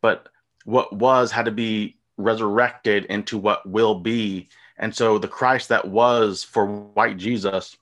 But 0.00 0.28
what 0.64 0.92
was 0.92 1.30
had 1.30 1.44
to 1.46 1.50
be 1.50 1.98
resurrected 2.16 3.06
into 3.06 3.38
what 3.38 3.68
will 3.68 3.96
be. 3.96 4.48
And 4.78 4.94
so 4.94 5.18
the 5.18 5.28
christ 5.28 5.68
that 5.68 5.86
was 5.86 6.44
for 6.44 6.66
white 6.66 7.16
jesus 7.16 7.76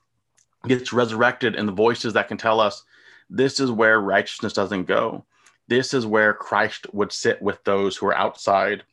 gets 0.67 0.93
resurrected 0.93 1.55
in 1.55 1.65
the 1.65 1.71
voices 1.71 2.13
that 2.13 2.27
can 2.27 2.37
tell 2.37 2.59
us 2.59 2.83
this 3.29 3.59
is 3.59 3.71
where 3.71 3.99
righteousness 3.99 4.53
doesn't 4.53 4.85
go. 4.85 5.25
This 5.67 5.93
is 5.93 6.05
where 6.05 6.33
christ 6.33 6.87
would 6.93 7.11
sit 7.11 7.41
with 7.41 7.63
those 7.63 7.95
who 7.95 8.07
are 8.07 8.15
outside. 8.15 8.83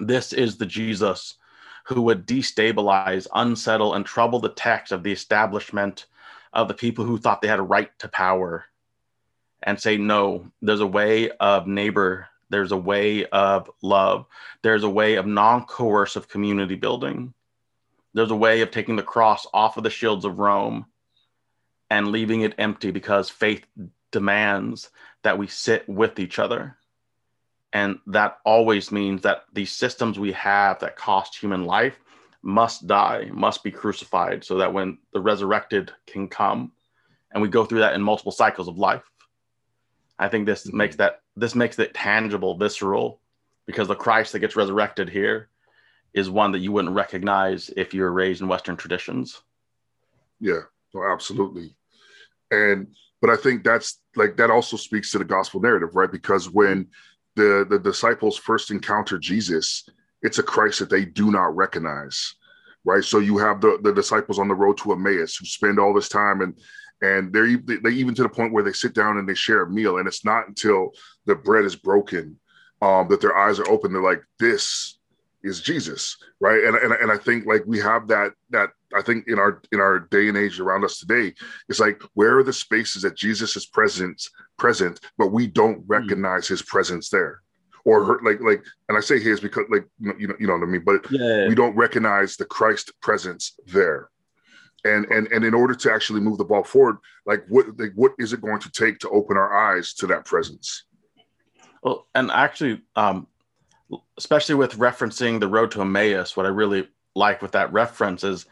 This 0.00 0.32
is 0.32 0.56
the 0.56 0.66
jesus 0.66 1.36
who 1.86 2.00
would 2.02 2.26
destabilize, 2.26 3.26
unsettle, 3.34 3.94
and 3.94 4.06
trouble 4.06 4.40
the 4.40 4.48
text 4.48 4.90
of 4.92 5.02
the 5.02 5.12
establishment 5.12 6.06
of 6.52 6.68
the 6.68 6.74
people 6.74 7.04
who 7.04 7.18
thought 7.18 7.42
they 7.42 7.48
had 7.48 7.58
a 7.58 7.62
right 7.62 7.96
to 7.98 8.08
power 8.08 8.64
and 9.62 9.78
say, 9.78 9.96
no, 9.96 10.50
there's 10.62 10.80
a 10.80 10.86
way 10.86 11.30
of 11.40 11.66
neighbor, 11.66 12.28
there's 12.48 12.72
a 12.72 12.76
way 12.76 13.26
of 13.26 13.70
love, 13.82 14.26
there's 14.62 14.84
a 14.84 14.88
way 14.88 15.16
of 15.16 15.26
non 15.26 15.64
coercive 15.64 16.28
community 16.28 16.74
building, 16.74 17.34
there's 18.14 18.30
a 18.30 18.36
way 18.36 18.62
of 18.62 18.70
taking 18.70 18.96
the 18.96 19.02
cross 19.02 19.46
off 19.52 19.76
of 19.76 19.84
the 19.84 19.90
shields 19.90 20.24
of 20.24 20.38
Rome 20.38 20.86
and 21.90 22.08
leaving 22.08 22.40
it 22.40 22.54
empty 22.58 22.90
because 22.90 23.30
faith 23.30 23.64
demands 24.10 24.90
that 25.22 25.38
we 25.38 25.46
sit 25.46 25.88
with 25.88 26.18
each 26.18 26.38
other 26.38 26.76
and 27.74 27.98
that 28.06 28.38
always 28.44 28.92
means 28.92 29.22
that 29.22 29.44
these 29.52 29.72
systems 29.72 30.16
we 30.16 30.30
have 30.32 30.78
that 30.78 30.96
cost 30.96 31.36
human 31.36 31.64
life 31.64 31.98
must 32.40 32.86
die, 32.86 33.28
must 33.32 33.64
be 33.64 33.72
crucified, 33.72 34.44
so 34.44 34.58
that 34.58 34.72
when 34.72 34.98
the 35.12 35.20
resurrected 35.20 35.92
can 36.06 36.28
come, 36.28 36.70
and 37.32 37.42
we 37.42 37.48
go 37.48 37.64
through 37.64 37.80
that 37.80 37.94
in 37.94 38.00
multiple 38.00 38.30
cycles 38.30 38.68
of 38.68 38.78
life. 38.78 39.02
I 40.16 40.28
think 40.28 40.46
this 40.46 40.66
mm-hmm. 40.66 40.76
makes 40.76 40.96
that 40.96 41.22
this 41.34 41.56
makes 41.56 41.76
it 41.80 41.94
tangible, 41.94 42.56
visceral, 42.56 43.20
because 43.66 43.88
the 43.88 43.96
Christ 43.96 44.32
that 44.32 44.38
gets 44.38 44.54
resurrected 44.54 45.08
here 45.08 45.48
is 46.12 46.30
one 46.30 46.52
that 46.52 46.60
you 46.60 46.70
wouldn't 46.70 46.94
recognize 46.94 47.70
if 47.76 47.92
you 47.92 48.02
were 48.02 48.12
raised 48.12 48.40
in 48.40 48.46
Western 48.46 48.76
traditions. 48.76 49.42
Yeah, 50.38 50.60
no, 50.94 51.04
absolutely. 51.04 51.76
And 52.50 52.88
but 53.20 53.30
I 53.30 53.36
think 53.36 53.64
that's 53.64 54.00
like 54.16 54.36
that 54.36 54.50
also 54.50 54.76
speaks 54.76 55.10
to 55.12 55.18
the 55.18 55.24
gospel 55.24 55.60
narrative, 55.60 55.94
right? 55.94 56.10
Because 56.10 56.50
when 56.50 56.88
the 57.36 57.66
the 57.68 57.78
disciples 57.78 58.36
first 58.36 58.70
encounter 58.70 59.18
Jesus, 59.18 59.88
it's 60.22 60.38
a 60.38 60.42
Christ 60.42 60.78
that 60.78 60.90
they 60.90 61.04
do 61.04 61.30
not 61.30 61.54
recognize, 61.56 62.34
right? 62.84 63.04
So 63.04 63.18
you 63.18 63.38
have 63.38 63.60
the 63.60 63.78
the 63.82 63.92
disciples 63.92 64.38
on 64.38 64.48
the 64.48 64.54
road 64.54 64.78
to 64.78 64.92
Emmaus 64.92 65.36
who 65.36 65.46
spend 65.46 65.78
all 65.78 65.94
this 65.94 66.08
time 66.08 66.40
and 66.40 66.54
and 67.02 67.32
they're 67.32 67.56
they 67.56 67.90
even 67.90 68.14
to 68.14 68.22
the 68.22 68.28
point 68.28 68.52
where 68.52 68.62
they 68.62 68.72
sit 68.72 68.94
down 68.94 69.18
and 69.18 69.28
they 69.28 69.34
share 69.34 69.62
a 69.62 69.70
meal, 69.70 69.98
and 69.98 70.08
it's 70.08 70.24
not 70.24 70.48
until 70.48 70.92
the 71.26 71.34
bread 71.34 71.64
is 71.64 71.76
broken 71.76 72.38
um, 72.82 73.08
that 73.08 73.20
their 73.20 73.36
eyes 73.36 73.58
are 73.58 73.68
open. 73.68 73.92
They're 73.92 74.02
like, 74.02 74.22
"This 74.38 74.98
is 75.42 75.60
Jesus," 75.60 76.16
right? 76.40 76.64
And, 76.64 76.76
and 76.76 76.92
and 76.92 77.12
I 77.12 77.18
think 77.18 77.46
like 77.46 77.62
we 77.66 77.78
have 77.80 78.08
that 78.08 78.32
that 78.50 78.70
I 78.96 79.02
think 79.02 79.28
in 79.28 79.38
our 79.38 79.62
in 79.72 79.80
our 79.80 80.00
day 80.00 80.28
and 80.28 80.36
age 80.36 80.60
around 80.60 80.84
us 80.84 80.98
today, 80.98 81.34
it's 81.68 81.80
like 81.80 82.02
where 82.14 82.38
are 82.38 82.44
the 82.44 82.52
spaces 82.52 83.02
that 83.02 83.16
Jesus 83.16 83.56
is 83.56 83.66
present 83.66 84.22
present, 84.56 85.00
but 85.18 85.32
we 85.32 85.46
don't 85.46 85.80
hmm. 85.80 85.86
recognize 85.86 86.48
his 86.48 86.62
presence 86.62 87.08
there 87.08 87.42
or 87.84 88.04
her, 88.04 88.20
like 88.24 88.40
like 88.40 88.64
and 88.88 88.96
I 88.96 89.00
say 89.00 89.18
his 89.18 89.40
because 89.40 89.64
like 89.70 89.86
you 90.00 90.28
know 90.28 90.34
you 90.38 90.46
know 90.46 90.54
what 90.54 90.62
I 90.62 90.66
mean, 90.66 90.84
but 90.84 91.10
yeah. 91.10 91.48
we 91.48 91.54
don't 91.54 91.76
recognize 91.76 92.36
the 92.36 92.44
Christ 92.44 92.92
presence 93.00 93.58
there 93.66 94.10
and 94.84 95.06
and 95.06 95.26
and 95.28 95.44
in 95.44 95.54
order 95.54 95.74
to 95.74 95.92
actually 95.92 96.20
move 96.20 96.38
the 96.38 96.44
ball 96.44 96.62
forward 96.62 96.96
like 97.26 97.44
what 97.48 97.66
like 97.78 97.92
what 97.94 98.12
is 98.18 98.32
it 98.32 98.40
going 98.40 98.60
to 98.60 98.70
take 98.70 98.98
to 98.98 99.08
open 99.10 99.36
our 99.36 99.54
eyes 99.56 99.94
to 99.94 100.06
that 100.06 100.24
presence 100.24 100.84
well 101.82 102.06
and 102.14 102.30
actually 102.30 102.80
um 102.96 103.26
especially 104.18 104.54
with 104.54 104.78
referencing 104.78 105.40
the 105.40 105.48
road 105.48 105.70
to 105.70 105.80
emmaus 105.80 106.36
what 106.36 106.46
i 106.46 106.48
really 106.48 106.88
like 107.14 107.42
with 107.42 107.52
that 107.52 107.72
reference 107.72 108.24
is 108.24 108.46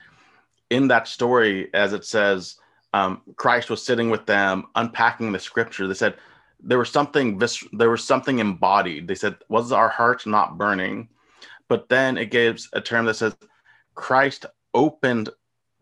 in 0.73 0.88
that 0.88 1.09
story 1.09 1.69
as 1.75 1.93
it 1.93 2.05
says 2.05 2.57
um, 2.95 3.23
christ 3.37 3.71
was 3.71 3.85
sitting 3.85 4.11
with 4.11 4.26
them 4.26 4.64
unpacking 4.75 5.33
the 5.33 5.38
scripture 5.38 5.87
they 5.87 5.95
said 5.95 6.17
there 6.64 6.79
was 6.79 6.91
something 6.91 7.38
vis- 7.38 7.67
there 7.73 7.91
was 7.91 8.05
something 8.05 8.38
embodied 8.38 9.07
they 9.07 9.14
said 9.14 9.37
was 9.49 9.73
our 9.73 9.88
heart 9.88 10.26
not 10.26 10.59
burning 10.59 11.09
but 11.69 11.88
then 11.88 12.19
it 12.19 12.31
gives 12.31 12.69
a 12.73 12.81
term 12.81 13.07
that 13.07 13.14
says 13.14 13.35
christ 13.95 14.47
opened 14.75 15.31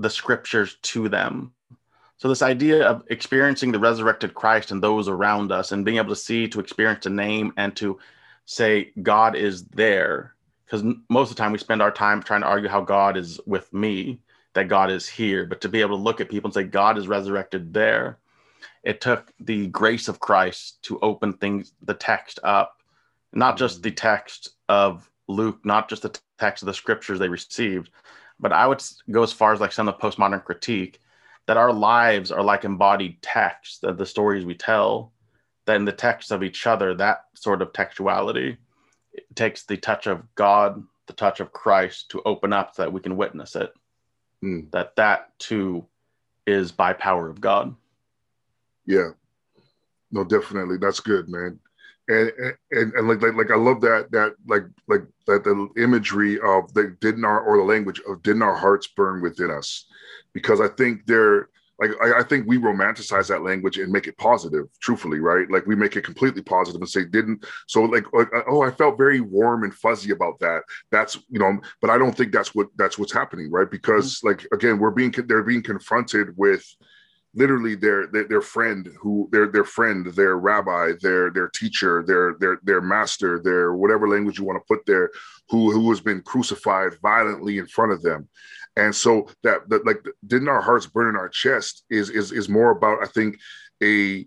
the 0.01 0.11
scriptures 0.11 0.77
to 0.83 1.09
them. 1.09 1.53
So, 2.17 2.29
this 2.29 2.43
idea 2.43 2.87
of 2.87 3.05
experiencing 3.09 3.73
the 3.73 3.79
resurrected 3.79 4.35
Christ 4.35 4.71
and 4.71 4.83
those 4.83 5.09
around 5.09 5.53
us 5.53 5.73
and 5.73 5.85
being 5.85 5.97
able 5.97 6.11
to 6.11 6.17
see, 6.17 6.49
to 6.49 6.61
experience, 6.61 7.05
to 7.05 7.11
name, 7.11 7.53
and 7.57 7.75
to 7.77 7.99
say, 8.45 8.93
God 9.03 9.37
is 9.37 9.65
there. 9.67 10.35
Because 10.65 10.85
most 11.09 11.31
of 11.31 11.37
the 11.37 11.43
time 11.43 11.53
we 11.53 11.59
spend 11.59 11.83
our 11.83 11.91
time 11.91 12.23
trying 12.23 12.43
to 12.43 12.47
argue 12.47 12.69
how 12.69 12.83
God 12.83 13.17
is 13.17 13.41
with 13.47 13.73
me, 13.73 14.21
that 14.55 14.69
God 14.69 14.91
is 14.91 15.09
here. 15.09 15.47
But 15.47 15.61
to 15.63 15.69
be 15.69 15.81
able 15.81 15.97
to 15.97 16.03
look 16.03 16.21
at 16.21 16.29
people 16.29 16.49
and 16.49 16.55
say, 16.55 16.65
God 16.65 16.99
is 16.99 17.09
resurrected 17.09 17.73
there, 17.73 18.19
it 18.83 19.01
took 19.01 19.33
the 19.41 19.67
grace 19.69 20.09
of 20.09 20.21
Christ 20.21 20.83
to 20.83 20.99
open 21.01 21.35
things, 21.35 21.73
the 21.83 21.95
text 21.95 22.39
up, 22.43 22.79
not 23.33 23.57
just 23.57 23.77
mm-hmm. 23.77 23.83
the 23.83 23.91
text 23.93 24.51
of 24.69 25.09
Luke, 25.29 25.61
not 25.65 25.89
just 25.89 26.03
the 26.03 26.19
text 26.39 26.63
of 26.63 26.67
the 26.67 26.75
scriptures 26.75 27.19
they 27.19 27.29
received, 27.29 27.91
but 28.39 28.53
I 28.53 28.67
would 28.67 28.83
go 29.11 29.23
as 29.23 29.33
far 29.33 29.53
as 29.53 29.61
like 29.61 29.73
some 29.73 29.87
of 29.87 29.97
the 29.97 30.01
postmodern 30.01 30.45
critique 30.45 31.01
that 31.47 31.57
our 31.57 31.73
lives 31.73 32.31
are 32.33 32.43
like 32.43 32.65
embodied 32.65 33.21
texts, 33.23 33.79
that 33.81 33.99
the 33.99 34.07
stories 34.07 34.45
we 34.45 34.55
tell, 34.55 35.13
that 35.67 35.77
in 35.77 35.85
the 35.85 35.93
text 35.93 36.33
of 36.33 36.43
each 36.43 36.67
other, 36.67 36.95
that 36.95 37.25
sort 37.35 37.63
of 37.63 37.73
textuality 37.73 38.57
it 39.13 39.25
takes 39.35 39.65
the 39.65 39.77
touch 39.77 40.07
of 40.07 40.23
God, 40.35 40.83
the 41.07 41.13
touch 41.13 41.41
of 41.41 41.53
Christ 41.53 42.11
to 42.11 42.23
open 42.25 42.53
up 42.53 42.75
so 42.75 42.83
that 42.83 42.93
we 42.93 43.01
can 43.01 43.17
witness 43.17 43.57
it. 43.57 43.73
Mm. 44.45 44.71
That 44.71 44.97
that 44.97 45.39
too 45.39 45.87
is 46.47 46.73
by 46.73 46.93
power 46.93 47.29
of 47.29 47.41
God. 47.41 47.75
Yeah. 48.87 49.11
No, 50.11 50.25
definitely. 50.25 50.79
That's 50.79 51.01
good, 51.01 51.29
man 51.29 51.61
and, 52.11 52.33
and 52.73 52.93
and 52.95 53.09
like, 53.09 53.23
like 53.23 53.35
like 53.35 53.51
I 53.51 53.57
love 53.57 53.81
that 53.83 54.11
that 54.11 54.35
like 54.47 54.65
like 54.89 55.03
that 55.27 55.45
the 55.45 55.69
imagery 55.81 56.41
of 56.41 56.73
the 56.75 56.97
didn't 57.01 57.25
our 57.25 57.41
or 57.41 57.59
the 57.59 57.63
language 57.63 58.01
of 58.09 58.23
didn't 58.23 58.43
our 58.43 58.57
hearts 58.57 58.89
burn 58.89 59.23
within 59.23 59.51
us, 59.51 59.87
because 60.33 60.61
I 60.61 60.69
think 60.69 61.07
they're 61.07 61.49
like 61.81 61.91
I, 62.03 62.21
I, 62.21 62.23
think 62.23 62.47
we 62.47 62.59
romanticize 62.59 63.29
that 63.29 63.43
language 63.43 63.79
and 63.79 63.91
make 63.91 64.07
it 64.07 64.17
positive 64.19 64.67
truthfully 64.81 65.19
right? 65.19 65.51
Like 65.51 65.67
we 65.67 65.75
make 65.75 65.97
it 65.97 66.05
completely 66.05 66.43
positive 66.43 66.81
and 66.81 66.89
say 66.89 67.05
didn't 67.05 67.45
so 67.67 67.83
like, 67.83 68.05
like 68.13 68.29
oh 68.49 68.63
i 68.63 68.71
felt 68.71 68.99
very 68.99 69.21
warm 69.21 69.65
and 69.65 69.75
fuzzy 69.75 70.13
about 70.13 70.39
that. 70.41 70.63
That's 70.91 71.17
you 71.29 71.39
know 71.39 71.59
but 71.81 71.91
i 71.91 71.99
don't 71.99 72.17
think 72.17 72.33
that's 72.33 72.55
what 72.55 72.69
that's 72.77 72.99
what's 72.99 73.13
happening 73.13 73.51
right? 73.51 73.71
Because 73.71 74.19
mm-hmm. 74.19 74.29
like 74.29 74.47
again 74.53 74.79
we're 74.79 74.91
being 74.91 75.15
they're 75.27 75.43
being 75.43 75.63
confronted 75.63 76.37
with 76.37 76.65
literally 77.35 77.77
their, 77.77 78.09
their 78.09 78.25
their 78.25 78.41
friend 78.41 78.91
who 79.01 79.29
their 79.31 79.47
their 79.47 79.65
friend 79.65 80.07
their 80.15 80.37
rabbi 80.37 80.93
their 81.01 81.31
their 81.31 81.49
teacher 81.49 82.03
their 82.07 82.35
their 82.41 82.59
their 82.65 82.81
master 82.81 83.41
their 83.43 83.75
whatever 83.75 84.09
language 84.09 84.39
you 84.39 84.45
want 84.45 84.59
to 84.61 84.75
put 84.75 84.85
there 84.87 85.11
who 85.49 85.71
who 85.71 85.89
has 85.91 86.01
been 86.01 86.21
crucified 86.23 86.93
violently 87.01 87.59
in 87.59 87.67
front 87.67 87.93
of 87.93 88.03
them 88.03 88.29
and 88.77 88.95
so 88.95 89.29
that 89.43 89.69
that 89.69 89.85
like 89.85 90.05
didn't 90.27 90.49
our 90.49 90.61
hearts 90.61 90.87
burn 90.87 91.09
in 91.09 91.17
our 91.17 91.29
chest 91.29 91.85
is 91.91 92.11
is 92.11 92.33
is 92.33 92.49
more 92.49 92.71
about 92.71 93.03
i 93.03 93.07
think 93.07 93.39
a 93.83 94.27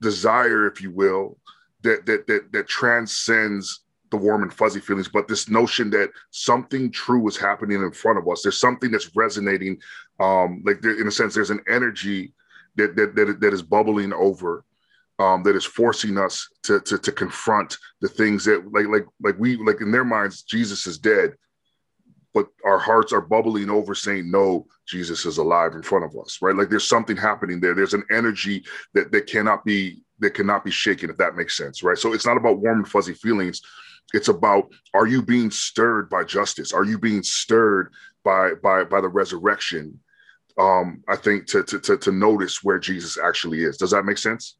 desire 0.00 0.66
if 0.66 0.80
you 0.80 0.90
will 0.90 1.38
that 1.82 2.06
that 2.06 2.26
that 2.26 2.52
that 2.52 2.68
transcends 2.68 3.84
the 4.10 4.16
warm 4.16 4.42
and 4.42 4.52
fuzzy 4.52 4.80
feelings, 4.80 5.08
but 5.08 5.28
this 5.28 5.48
notion 5.48 5.90
that 5.90 6.10
something 6.30 6.90
true 6.90 7.26
is 7.28 7.36
happening 7.36 7.82
in 7.82 7.92
front 7.92 8.18
of 8.18 8.28
us. 8.28 8.42
There's 8.42 8.60
something 8.60 8.90
that's 8.90 9.14
resonating. 9.14 9.78
Um, 10.20 10.62
like 10.64 10.80
there, 10.80 11.00
in 11.00 11.06
a 11.06 11.10
sense, 11.10 11.34
there's 11.34 11.50
an 11.50 11.62
energy 11.68 12.32
that 12.76 12.96
that 12.96 13.14
that, 13.14 13.40
that 13.40 13.52
is 13.52 13.62
bubbling 13.62 14.12
over, 14.12 14.64
um, 15.18 15.42
that 15.42 15.56
is 15.56 15.64
forcing 15.64 16.18
us 16.18 16.48
to, 16.64 16.80
to 16.80 16.98
to 16.98 17.12
confront 17.12 17.76
the 18.00 18.08
things 18.08 18.44
that 18.44 18.72
like 18.72 18.86
like 18.86 19.06
like 19.22 19.38
we 19.38 19.56
like 19.56 19.80
in 19.80 19.90
their 19.90 20.04
minds, 20.04 20.42
Jesus 20.42 20.86
is 20.86 20.98
dead, 20.98 21.34
but 22.34 22.48
our 22.64 22.78
hearts 22.78 23.12
are 23.12 23.20
bubbling 23.20 23.70
over, 23.70 23.94
saying, 23.94 24.30
"No, 24.30 24.66
Jesus 24.86 25.24
is 25.26 25.38
alive 25.38 25.74
in 25.74 25.82
front 25.82 26.04
of 26.04 26.16
us." 26.20 26.38
Right? 26.40 26.54
Like 26.54 26.70
there's 26.70 26.88
something 26.88 27.16
happening 27.16 27.60
there. 27.60 27.74
There's 27.74 27.94
an 27.94 28.04
energy 28.10 28.64
that 28.94 29.12
that 29.12 29.26
cannot 29.26 29.64
be 29.64 30.02
that 30.20 30.34
cannot 30.34 30.64
be 30.64 30.70
shaken, 30.70 31.10
if 31.10 31.16
that 31.16 31.36
makes 31.36 31.56
sense, 31.56 31.82
right? 31.82 31.96
So 31.98 32.12
it's 32.12 32.26
not 32.26 32.36
about 32.36 32.58
warm 32.58 32.78
and 32.78 32.88
fuzzy 32.88 33.14
feelings 33.14 33.62
it's 34.14 34.28
about 34.28 34.72
are 34.94 35.06
you 35.06 35.22
being 35.22 35.50
stirred 35.50 36.08
by 36.08 36.24
justice 36.24 36.72
are 36.72 36.84
you 36.84 36.98
being 36.98 37.22
stirred 37.22 37.92
by 38.24 38.52
by 38.62 38.84
by 38.84 39.00
the 39.00 39.08
resurrection 39.08 39.98
um 40.58 41.02
i 41.08 41.16
think 41.16 41.46
to 41.46 41.62
to 41.62 41.78
to, 41.78 41.96
to 41.96 42.12
notice 42.12 42.62
where 42.62 42.78
jesus 42.78 43.18
actually 43.18 43.62
is 43.62 43.76
does 43.76 43.90
that 43.90 44.04
make 44.04 44.18
sense 44.18 44.56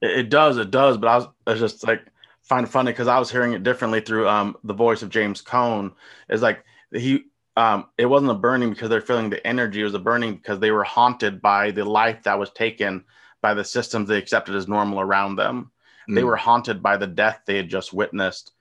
it, 0.00 0.28
does 0.28 0.56
it 0.56 0.70
does 0.70 0.96
but 0.96 1.08
i 1.08 1.16
was, 1.16 1.26
I 1.46 1.50
was 1.52 1.60
just 1.60 1.86
like 1.86 2.02
find 2.42 2.68
funny 2.68 2.92
because 2.92 3.08
i 3.08 3.18
was 3.18 3.30
hearing 3.30 3.52
it 3.52 3.62
differently 3.62 4.00
through 4.00 4.28
um 4.28 4.56
the 4.64 4.74
voice 4.74 5.02
of 5.02 5.10
james 5.10 5.40
cone 5.40 5.92
is 6.28 6.42
like 6.42 6.64
he 6.92 7.24
um 7.56 7.86
it 7.98 8.06
wasn't 8.06 8.30
a 8.30 8.34
burning 8.34 8.70
because 8.70 8.88
they're 8.88 9.00
feeling 9.00 9.30
the 9.30 9.46
energy 9.46 9.80
it 9.80 9.84
was 9.84 9.94
a 9.94 9.98
burning 9.98 10.34
because 10.34 10.58
they 10.58 10.70
were 10.70 10.84
haunted 10.84 11.42
by 11.42 11.70
the 11.70 11.84
life 11.84 12.22
that 12.22 12.38
was 12.38 12.50
taken 12.50 13.04
by 13.40 13.54
the 13.54 13.64
systems 13.64 14.08
they 14.08 14.18
accepted 14.18 14.54
as 14.54 14.68
normal 14.68 15.00
around 15.00 15.36
them 15.36 15.70
mm. 16.08 16.14
they 16.14 16.24
were 16.24 16.36
haunted 16.36 16.82
by 16.82 16.96
the 16.96 17.06
death 17.06 17.40
they 17.46 17.56
had 17.56 17.68
just 17.68 17.92
witnessed 17.92 18.52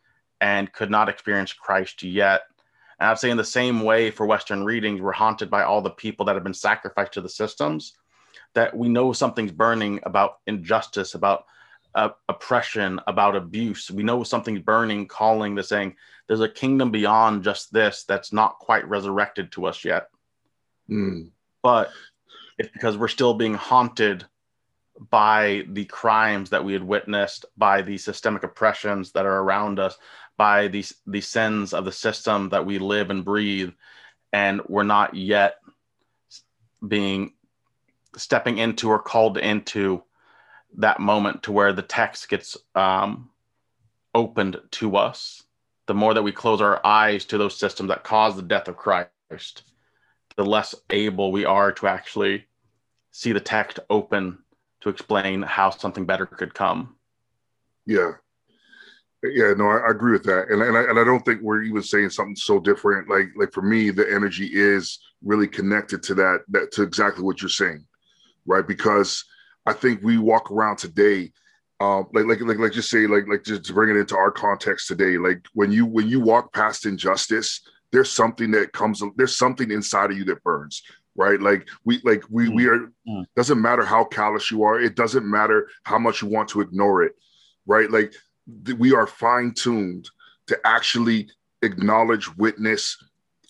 and 0.42 0.74
could 0.74 0.90
not 0.90 1.08
experience 1.08 1.54
Christ 1.54 2.04
yet. 2.04 2.42
And 3.00 3.10
I'd 3.10 3.20
say 3.20 3.30
in 3.30 3.38
the 3.38 3.44
same 3.44 3.82
way 3.82 4.12
for 4.12 4.26
Western 4.26 4.66
readings, 4.66 5.00
we're 5.00 5.12
haunted 5.12 5.50
by 5.50 5.64
all 5.64 5.82
the 5.82 5.92
people 5.92 6.26
that 6.26 6.36
have 6.36 6.44
been 6.44 6.54
sacrificed 6.54 7.14
to 7.14 7.22
the 7.22 7.30
systems, 7.30 7.94
that 8.54 8.76
we 8.76 8.90
know 8.90 9.14
something's 9.14 9.52
burning 9.52 10.00
about 10.04 10.40
injustice, 10.48 11.14
about 11.14 11.46
uh, 11.96 12.10
oppression, 12.30 13.00
about 13.08 13.36
abuse. 13.36 13.92
We 13.92 14.04
know 14.04 14.24
something's 14.24 14.62
burning, 14.62 15.08
calling 15.08 15.56
the 15.56 15.64
saying, 15.64 15.96
there's 16.28 16.42
a 16.42 16.50
kingdom 16.50 16.92
beyond 16.92 17.44
just 17.44 17.74
this 17.74 18.06
that's 18.08 18.32
not 18.32 18.60
quite 18.60 18.88
resurrected 18.88 19.52
to 19.54 19.66
us 19.66 19.84
yet. 19.84 20.08
Mm. 20.90 21.30
But 21.62 21.92
it's 22.58 22.72
because 22.72 22.98
we're 22.98 23.08
still 23.08 23.34
being 23.34 23.56
haunted 23.56 24.26
by 25.10 25.64
the 25.70 25.86
crimes 25.86 26.52
that 26.52 26.64
we 26.64 26.74
had 26.74 26.84
witnessed, 26.84 27.46
by 27.58 27.82
the 27.82 27.98
systemic 27.98 28.44
oppressions 28.44 29.12
that 29.14 29.26
are 29.26 29.40
around 29.40 29.80
us, 29.80 29.98
by 30.38 30.68
these 30.68 30.96
the 31.06 31.22
sins 31.22 31.74
of 31.74 31.86
the 31.86 31.92
system 31.92 32.50
that 32.50 32.66
we 32.66 32.80
live 32.80 33.10
and 33.10 33.26
breathe 33.26 33.72
and 34.34 34.62
we're 34.68 34.84
not 34.84 35.14
yet 35.14 35.56
being 36.88 37.34
stepping 38.16 38.58
into 38.58 38.90
or 38.90 39.00
called 39.00 39.38
into 39.38 40.04
that 40.78 41.00
moment 41.00 41.44
to 41.44 41.52
where 41.52 41.74
the 41.74 41.82
text 41.82 42.30
gets 42.30 42.58
um, 42.76 43.30
opened 44.14 44.60
to 44.72 44.96
us 44.96 45.44
the 45.88 45.94
more 45.94 46.14
that 46.14 46.24
we 46.24 46.32
close 46.32 46.62
our 46.62 46.86
eyes 46.86 47.26
to 47.26 47.38
those 47.38 47.58
systems 47.58 47.90
that 47.90 48.04
cause 48.04 48.36
the 48.36 48.42
death 48.42 48.68
of 48.68 48.78
christ 48.78 49.64
the 50.38 50.46
less 50.46 50.74
able 50.90 51.32
we 51.32 51.46
are 51.46 51.72
to 51.72 51.88
actually 51.88 52.46
see 53.12 53.32
the 53.32 53.40
text 53.40 53.80
open 53.90 54.38
to 54.80 54.90
explain 54.90 55.42
how 55.42 55.70
something 55.70 56.06
better 56.06 56.26
could 56.26 56.54
come 56.54 56.96
yeah 57.86 58.12
yeah, 59.24 59.54
no, 59.56 59.68
I, 59.68 59.78
I, 59.78 59.92
agree 59.92 60.14
with 60.14 60.24
that, 60.24 60.48
and 60.50 60.64
and 60.64 60.76
I, 60.76 60.82
and 60.82 60.98
I 60.98 61.04
don't 61.04 61.24
think 61.24 61.42
we're 61.42 61.62
even 61.62 61.84
saying 61.84 62.10
something 62.10 62.36
so 62.36 62.60
different. 62.60 63.08
Like 63.08 63.28
like 63.36 63.52
for 63.54 63.62
me, 63.62 63.92
the 63.92 64.12
energy 64.12 64.50
is 64.52 65.00
really 65.24 65.48
connected 65.48 66.02
to 66.04 66.16
that 66.16 66.40
that 66.50 66.72
to 66.72 66.82
exactly 66.82 67.24
what 67.24 67.40
you're 67.42 67.50
saying. 67.50 67.86
right? 68.48 68.68
Because 68.68 69.24
I 69.66 69.74
think 69.74 70.02
we 70.02 70.18
walk 70.18 70.52
around 70.52 70.78
today, 70.78 71.32
um, 71.80 72.08
like 72.14 72.26
like 72.26 72.42
like 72.42 72.58
like 72.58 72.72
just 72.72 72.90
say 72.90 73.08
like 73.08 73.28
like 73.28 73.44
just 73.44 73.66
to 73.66 73.74
bring 73.74 73.96
it 73.96 74.00
into 74.00 74.16
our 74.16 74.32
context 74.32 74.88
today, 74.88 75.18
like 75.18 75.46
when 75.54 75.72
you 75.72 75.86
when 75.86 76.08
you 76.08 76.20
walk 76.20 76.54
past 76.54 76.86
injustice, 76.86 77.62
there's 77.92 78.12
something 78.12 78.52
that 78.52 78.74
comes 78.74 79.02
there's 79.16 79.36
something 79.36 79.72
inside 79.72 80.12
of 80.12 80.18
you 80.18 80.26
that 80.26 80.44
burns 80.44 80.84
right 81.16 81.42
like 81.42 81.68
we 81.84 82.02
like 82.04 82.24
we 82.30 82.48
mm. 82.48 82.56
we 82.56 82.68
are 82.68 82.92
mm. 83.08 83.26
doesn't 83.36 83.62
matter 83.62 83.84
how 83.84 84.04
callous 84.04 84.50
you 84.50 84.64
are 84.64 84.80
it 84.80 84.96
doesn't 84.96 85.30
matter 85.30 85.68
how 85.84 86.00
much 86.00 86.22
you 86.22 86.28
want 86.28 86.48
to 86.48 86.62
ignore 86.62 87.04
it 87.04 87.14
right 87.66 87.92
like 87.92 88.14
th- 88.66 88.78
we 88.78 88.94
are 88.94 89.08
fine-tuned 89.08 90.10
to 90.48 90.58
actually 90.66 91.30
acknowledge 91.62 92.34
witness 92.38 92.98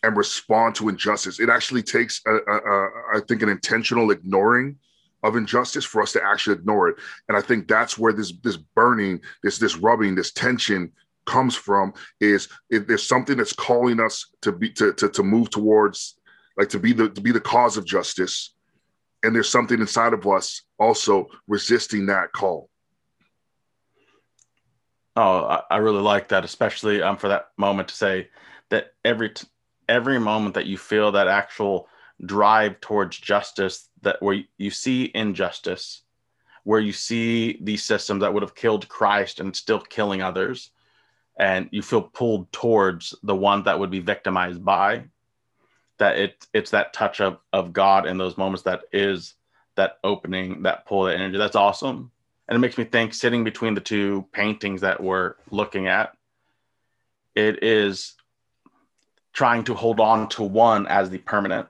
and 0.03 0.17
respond 0.17 0.73
to 0.73 0.89
injustice 0.89 1.39
it 1.39 1.49
actually 1.49 1.83
takes 1.83 2.21
a, 2.25 2.33
a, 2.33 2.57
a, 2.57 2.89
I 3.15 3.19
think 3.27 3.43
an 3.43 3.49
intentional 3.49 4.11
ignoring 4.11 4.77
of 5.23 5.35
injustice 5.35 5.85
for 5.85 6.01
us 6.01 6.11
to 6.13 6.23
actually 6.23 6.55
ignore 6.55 6.89
it. 6.89 6.97
And 7.27 7.37
i 7.37 7.41
think 7.41 7.67
that's 7.67 7.97
where 7.97 8.13
this 8.13 8.33
this 8.43 8.57
burning 8.57 9.21
this 9.43 9.57
this 9.57 9.77
rubbing 9.77 10.15
this 10.15 10.31
tension 10.31 10.91
comes 11.25 11.55
from 11.55 11.93
is 12.19 12.47
if 12.69 12.87
there's 12.87 13.07
something 13.07 13.37
that's 13.37 13.53
calling 13.53 13.99
us 13.99 14.27
to 14.41 14.51
be 14.51 14.69
to, 14.71 14.93
to 14.93 15.09
to 15.09 15.23
move 15.23 15.49
towards 15.49 16.15
like 16.57 16.69
to 16.69 16.79
be 16.79 16.93
the 16.93 17.09
to 17.09 17.21
be 17.21 17.31
the 17.31 17.39
cause 17.39 17.77
of 17.77 17.85
justice. 17.85 18.53
And 19.23 19.35
there's 19.35 19.49
something 19.49 19.79
inside 19.79 20.13
of 20.13 20.25
us 20.25 20.63
also 20.79 21.27
resisting 21.47 22.07
that 22.07 22.31
call. 22.33 22.69
Oh 25.15 25.61
i 25.69 25.77
really 25.77 26.01
like 26.01 26.29
that 26.29 26.45
especially 26.45 27.01
um, 27.01 27.17
for 27.17 27.27
that 27.27 27.49
moment 27.57 27.89
to 27.89 27.95
say 27.95 28.29
that 28.69 28.93
every 29.03 29.29
t- 29.29 29.47
every 29.89 30.19
moment 30.19 30.55
that 30.55 30.65
you 30.65 30.77
feel 30.77 31.11
that 31.11 31.27
actual 31.27 31.87
drive 32.25 32.79
towards 32.81 33.17
justice 33.17 33.89
that 34.01 34.21
where 34.21 34.41
you 34.57 34.71
see 34.71 35.11
injustice 35.13 36.03
where 36.63 36.79
you 36.79 36.91
see 36.91 37.57
these 37.61 37.83
systems 37.83 38.21
that 38.21 38.33
would 38.33 38.43
have 38.43 38.53
killed 38.53 38.87
christ 38.87 39.39
and 39.39 39.55
still 39.55 39.79
killing 39.79 40.21
others 40.21 40.69
and 41.39 41.67
you 41.71 41.81
feel 41.81 42.03
pulled 42.03 42.51
towards 42.51 43.15
the 43.23 43.35
one 43.35 43.63
that 43.63 43.79
would 43.79 43.89
be 43.89 43.99
victimized 43.99 44.63
by 44.63 45.03
that 45.97 46.17
it 46.17 46.47
it's 46.53 46.71
that 46.71 46.93
touch 46.93 47.19
of 47.21 47.37
of 47.51 47.73
god 47.73 48.05
in 48.05 48.17
those 48.17 48.37
moments 48.37 48.63
that 48.63 48.81
is 48.91 49.35
that 49.75 49.97
opening 50.03 50.63
that 50.63 50.85
pull 50.85 51.03
that 51.03 51.15
energy. 51.15 51.37
That's 51.37 51.55
awesome. 51.55 52.11
And 52.47 52.55
it 52.55 52.59
makes 52.59 52.77
me 52.77 52.83
think 52.83 53.13
sitting 53.13 53.43
between 53.43 53.73
the 53.73 53.81
two 53.81 54.27
paintings 54.31 54.81
that 54.81 55.01
we're 55.01 55.35
looking 55.49 55.87
at 55.87 56.13
it 57.33 57.63
is 57.63 58.15
trying 59.31 59.63
to 59.63 59.73
hold 59.73 60.01
on 60.01 60.27
to 60.27 60.43
one 60.43 60.85
as 60.87 61.09
the 61.09 61.17
permanent 61.17 61.67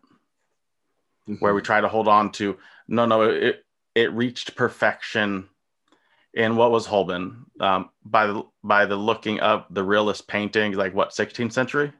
mm-hmm. 1.31 1.43
where 1.43 1.53
we 1.53 1.61
try 1.61 1.81
to 1.81 1.87
hold 1.87 2.07
on 2.07 2.31
to 2.33 2.57
no 2.87 3.05
no 3.05 3.21
it 3.23 3.63
it 3.95 4.13
reached 4.13 4.55
perfection 4.55 5.47
in 6.33 6.55
what 6.55 6.71
was 6.71 6.85
Holbein 6.85 7.45
um, 7.59 7.89
by 8.05 8.27
the 8.27 8.43
by 8.63 8.85
the 8.85 8.95
looking 8.95 9.39
of 9.39 9.65
the 9.69 9.83
realist 9.83 10.27
paintings, 10.27 10.77
like 10.77 10.93
what 10.93 11.09
16th 11.09 11.51
century, 11.51 11.91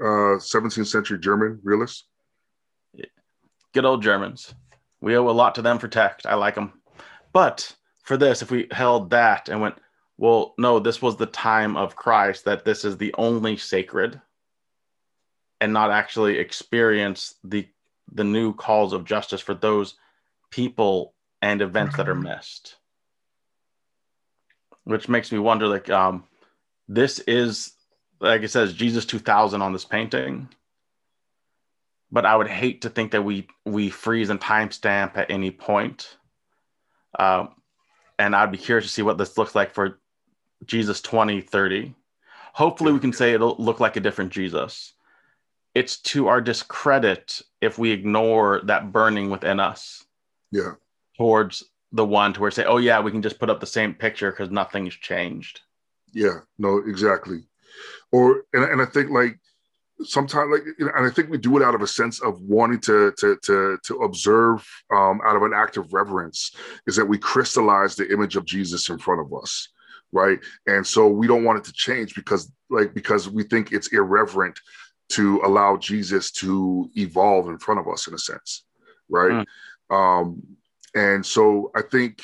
uh, 0.00 0.36
17th 0.38 0.86
century 0.86 1.18
German 1.18 1.60
realist. 1.62 2.04
Good 3.74 3.84
old 3.84 4.02
Germans. 4.02 4.54
We 5.00 5.16
owe 5.16 5.28
a 5.28 5.30
lot 5.30 5.54
to 5.54 5.62
them 5.62 5.78
for 5.78 5.88
text. 5.88 6.26
I 6.26 6.34
like 6.34 6.54
them, 6.54 6.72
but 7.32 7.74
for 8.02 8.16
this, 8.16 8.42
if 8.42 8.50
we 8.50 8.66
held 8.70 9.10
that 9.10 9.48
and 9.48 9.60
went, 9.60 9.76
well, 10.16 10.54
no, 10.58 10.78
this 10.78 11.00
was 11.00 11.16
the 11.16 11.26
time 11.26 11.76
of 11.76 11.94
Christ. 11.94 12.44
That 12.44 12.64
this 12.64 12.84
is 12.84 12.96
the 12.96 13.14
only 13.16 13.56
sacred, 13.56 14.20
and 15.60 15.72
not 15.72 15.90
actually 15.90 16.38
experience 16.38 17.34
the 17.44 17.68
the 18.12 18.24
new 18.24 18.52
calls 18.54 18.92
of 18.92 19.04
justice 19.04 19.40
for 19.40 19.54
those 19.54 19.94
people 20.50 21.14
and 21.42 21.62
events 21.62 21.96
that 21.96 22.08
are 22.08 22.14
missed. 22.14 22.76
Which 24.84 25.08
makes 25.08 25.30
me 25.30 25.38
wonder 25.38 25.66
like 25.66 25.90
um 25.90 26.24
this 26.88 27.18
is 27.20 27.72
like 28.20 28.42
it 28.42 28.50
says 28.50 28.72
jesus 28.72 29.04
2000 29.04 29.62
on 29.62 29.72
this 29.72 29.84
painting. 29.84 30.48
But 32.10 32.24
i 32.24 32.34
would 32.34 32.48
hate 32.48 32.82
to 32.82 32.90
think 32.90 33.12
that 33.12 33.22
we 33.22 33.46
we 33.64 33.90
freeze 33.90 34.30
and 34.30 34.40
timestamp 34.40 35.16
at 35.16 35.30
any 35.30 35.50
point. 35.50 36.16
Um 37.18 37.50
and 38.18 38.34
i'd 38.34 38.52
be 38.52 38.58
curious 38.58 38.86
to 38.86 38.92
see 38.92 39.02
what 39.02 39.18
this 39.18 39.38
looks 39.38 39.54
like 39.54 39.72
for 39.72 40.00
jesus 40.66 41.00
2030 41.00 41.94
hopefully 42.52 42.92
we 42.92 42.98
can 42.98 43.12
say 43.12 43.32
it'll 43.32 43.56
look 43.58 43.80
like 43.80 43.96
a 43.96 44.00
different 44.00 44.32
jesus 44.32 44.92
it's 45.78 45.98
to 45.98 46.28
our 46.28 46.40
discredit 46.40 47.40
if 47.60 47.78
we 47.78 47.90
ignore 47.90 48.60
that 48.64 48.92
burning 48.92 49.30
within 49.30 49.60
us 49.60 50.04
yeah 50.50 50.72
towards 51.16 51.64
the 51.92 52.04
one 52.04 52.32
to 52.32 52.40
where 52.40 52.50
say, 52.50 52.64
oh 52.64 52.78
yeah, 52.78 53.00
we 53.00 53.10
can 53.10 53.22
just 53.22 53.38
put 53.38 53.50
up 53.50 53.60
the 53.60 53.66
same 53.66 53.94
picture 53.94 54.30
because 54.30 54.50
nothing's 54.50 54.94
changed. 54.94 55.60
Yeah, 56.12 56.40
no, 56.58 56.78
exactly. 56.78 57.44
Or 58.12 58.44
and, 58.52 58.64
and 58.64 58.82
I 58.82 58.86
think 58.86 59.10
like 59.10 59.38
sometimes 60.02 60.50
like 60.52 60.62
you 60.78 60.86
know, 60.86 60.92
and 60.96 61.06
I 61.06 61.10
think 61.10 61.30
we 61.30 61.38
do 61.38 61.56
it 61.56 61.62
out 61.62 61.74
of 61.74 61.82
a 61.82 61.86
sense 61.86 62.20
of 62.20 62.40
wanting 62.40 62.80
to 62.80 63.12
to 63.18 63.36
to 63.44 63.78
to 63.84 63.94
observe 64.02 64.66
um, 64.92 65.20
out 65.26 65.36
of 65.36 65.42
an 65.42 65.52
act 65.54 65.76
of 65.76 65.92
reverence 65.92 66.54
is 66.86 66.96
that 66.96 67.06
we 67.06 67.18
crystallize 67.18 67.96
the 67.96 68.10
image 68.12 68.36
of 68.36 68.44
Jesus 68.44 68.88
in 68.88 68.98
front 68.98 69.20
of 69.20 69.32
us, 69.32 69.68
right? 70.12 70.38
And 70.66 70.86
so 70.86 71.08
we 71.08 71.26
don't 71.26 71.44
want 71.44 71.58
it 71.58 71.64
to 71.64 71.72
change 71.72 72.14
because 72.14 72.50
like 72.70 72.94
because 72.94 73.28
we 73.28 73.44
think 73.44 73.72
it's 73.72 73.92
irreverent 73.92 74.58
to 75.10 75.40
allow 75.44 75.76
Jesus 75.76 76.30
to 76.32 76.90
evolve 76.96 77.48
in 77.48 77.58
front 77.58 77.80
of 77.80 77.88
us 77.88 78.06
in 78.06 78.14
a 78.14 78.18
sense, 78.18 78.64
right? 79.08 79.46
Mm. 79.90 79.94
Um, 79.94 80.42
and 80.94 81.24
so 81.24 81.70
I 81.74 81.82
think, 81.82 82.22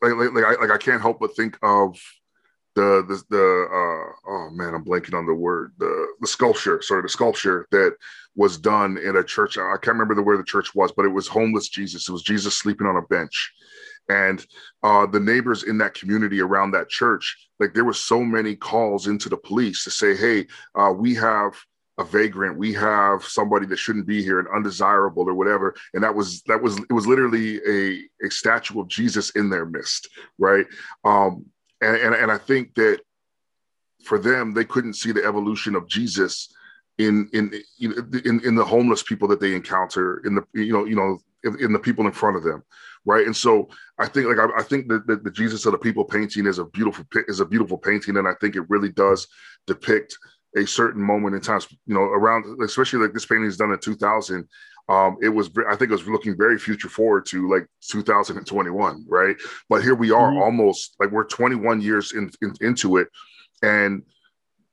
like, 0.00 0.14
like, 0.14 0.32
like 0.32 0.44
I, 0.44 0.60
like 0.60 0.70
I 0.70 0.78
can't 0.78 1.02
help 1.02 1.20
but 1.20 1.36
think 1.36 1.58
of 1.62 1.98
the 2.74 3.04
the 3.06 3.22
the 3.30 3.68
uh, 3.70 4.30
oh 4.30 4.50
man, 4.50 4.74
I'm 4.74 4.84
blanking 4.84 5.16
on 5.16 5.26
the 5.26 5.34
word 5.34 5.72
the 5.78 6.08
the 6.20 6.26
sculpture, 6.26 6.82
sorry, 6.82 7.02
the 7.02 7.08
sculpture 7.08 7.66
that 7.70 7.96
was 8.36 8.58
done 8.58 8.98
in 8.98 9.16
a 9.16 9.24
church. 9.24 9.56
I 9.56 9.76
can't 9.80 9.94
remember 9.94 10.14
the 10.14 10.22
where 10.22 10.36
the 10.36 10.44
church 10.44 10.74
was, 10.74 10.92
but 10.92 11.04
it 11.04 11.10
was 11.10 11.28
homeless 11.28 11.68
Jesus. 11.68 12.08
It 12.08 12.12
was 12.12 12.22
Jesus 12.22 12.56
sleeping 12.56 12.86
on 12.86 12.96
a 12.96 13.02
bench, 13.02 13.52
and 14.08 14.44
uh, 14.82 15.06
the 15.06 15.20
neighbors 15.20 15.62
in 15.62 15.78
that 15.78 15.94
community 15.94 16.40
around 16.40 16.72
that 16.72 16.88
church, 16.88 17.48
like 17.58 17.74
there 17.74 17.84
were 17.84 17.94
so 17.94 18.22
many 18.22 18.54
calls 18.54 19.06
into 19.06 19.28
the 19.28 19.36
police 19.36 19.84
to 19.84 19.90
say, 19.90 20.14
hey, 20.14 20.46
uh, 20.74 20.92
we 20.94 21.14
have 21.14 21.54
a 21.98 22.04
vagrant. 22.04 22.58
We 22.58 22.72
have 22.74 23.24
somebody 23.24 23.66
that 23.66 23.78
shouldn't 23.78 24.06
be 24.06 24.22
here 24.22 24.40
and 24.40 24.48
undesirable 24.48 25.28
or 25.28 25.34
whatever. 25.34 25.74
And 25.94 26.02
that 26.02 26.14
was 26.14 26.42
that 26.42 26.60
was 26.60 26.78
it 26.78 26.92
was 26.92 27.06
literally 27.06 27.60
a 27.68 28.26
a 28.26 28.30
statue 28.30 28.80
of 28.80 28.88
jesus 28.88 29.30
in 29.30 29.48
their 29.48 29.64
midst 29.64 30.08
right? 30.38 30.66
Um 31.04 31.46
and 31.84 31.96
and, 31.96 32.14
and 32.14 32.32
i 32.32 32.38
think 32.38 32.74
that 32.74 33.00
for 34.04 34.18
them 34.18 34.52
they 34.52 34.64
couldn't 34.64 34.94
see 34.94 35.12
the 35.12 35.24
evolution 35.24 35.74
of 35.74 35.88
jesus 35.88 36.52
in 36.98 37.28
in 37.32 37.52
in 37.80 38.40
in 38.44 38.54
the 38.54 38.64
homeless 38.64 39.02
people 39.02 39.28
that 39.28 39.40
they 39.40 39.54
encounter 39.54 40.18
in 40.24 40.34
the 40.34 40.44
you 40.54 40.72
know 40.72 40.84
you 40.84 40.96
know 40.96 41.18
in, 41.44 41.60
in 41.60 41.72
the 41.72 41.78
people 41.78 42.06
in 42.06 42.12
front 42.12 42.36
of 42.36 42.42
them 42.42 42.62
right 43.04 43.26
and 43.26 43.36
so 43.36 43.68
i 43.98 44.06
think 44.06 44.26
like 44.26 44.38
i, 44.38 44.60
I 44.60 44.62
think 44.62 44.88
that 44.88 45.06
the, 45.06 45.16
the 45.16 45.30
jesus 45.30 45.66
of 45.66 45.72
the 45.72 45.78
people 45.78 46.04
painting 46.04 46.46
is 46.46 46.58
a 46.58 46.64
beautiful 46.64 47.04
is 47.28 47.40
a 47.40 47.46
beautiful 47.46 47.78
painting 47.78 48.16
and 48.16 48.26
i 48.26 48.34
think 48.40 48.56
it 48.56 48.68
really 48.68 48.90
does 48.90 49.26
depict 49.66 50.16
a 50.56 50.66
certain 50.66 51.02
moment 51.02 51.34
in 51.34 51.40
time, 51.40 51.60
you 51.86 51.94
know, 51.94 52.02
around, 52.02 52.44
especially 52.62 53.00
like 53.00 53.12
this 53.12 53.26
painting 53.26 53.46
is 53.46 53.56
done 53.56 53.72
in 53.72 53.78
2000. 53.78 54.48
Um, 54.88 55.16
it 55.22 55.28
was, 55.28 55.50
I 55.68 55.76
think 55.76 55.90
it 55.90 55.94
was 55.94 56.06
looking 56.06 56.36
very 56.36 56.58
future 56.58 56.88
forward 56.88 57.26
to 57.26 57.50
like 57.50 57.66
2021, 57.88 59.06
right? 59.08 59.36
But 59.68 59.82
here 59.82 59.94
we 59.94 60.10
are, 60.10 60.30
mm-hmm. 60.30 60.42
almost 60.42 60.94
like 61.00 61.10
we're 61.10 61.24
21 61.24 61.80
years 61.80 62.12
in, 62.12 62.30
in, 62.42 62.54
into 62.60 62.98
it, 62.98 63.08
and 63.62 64.02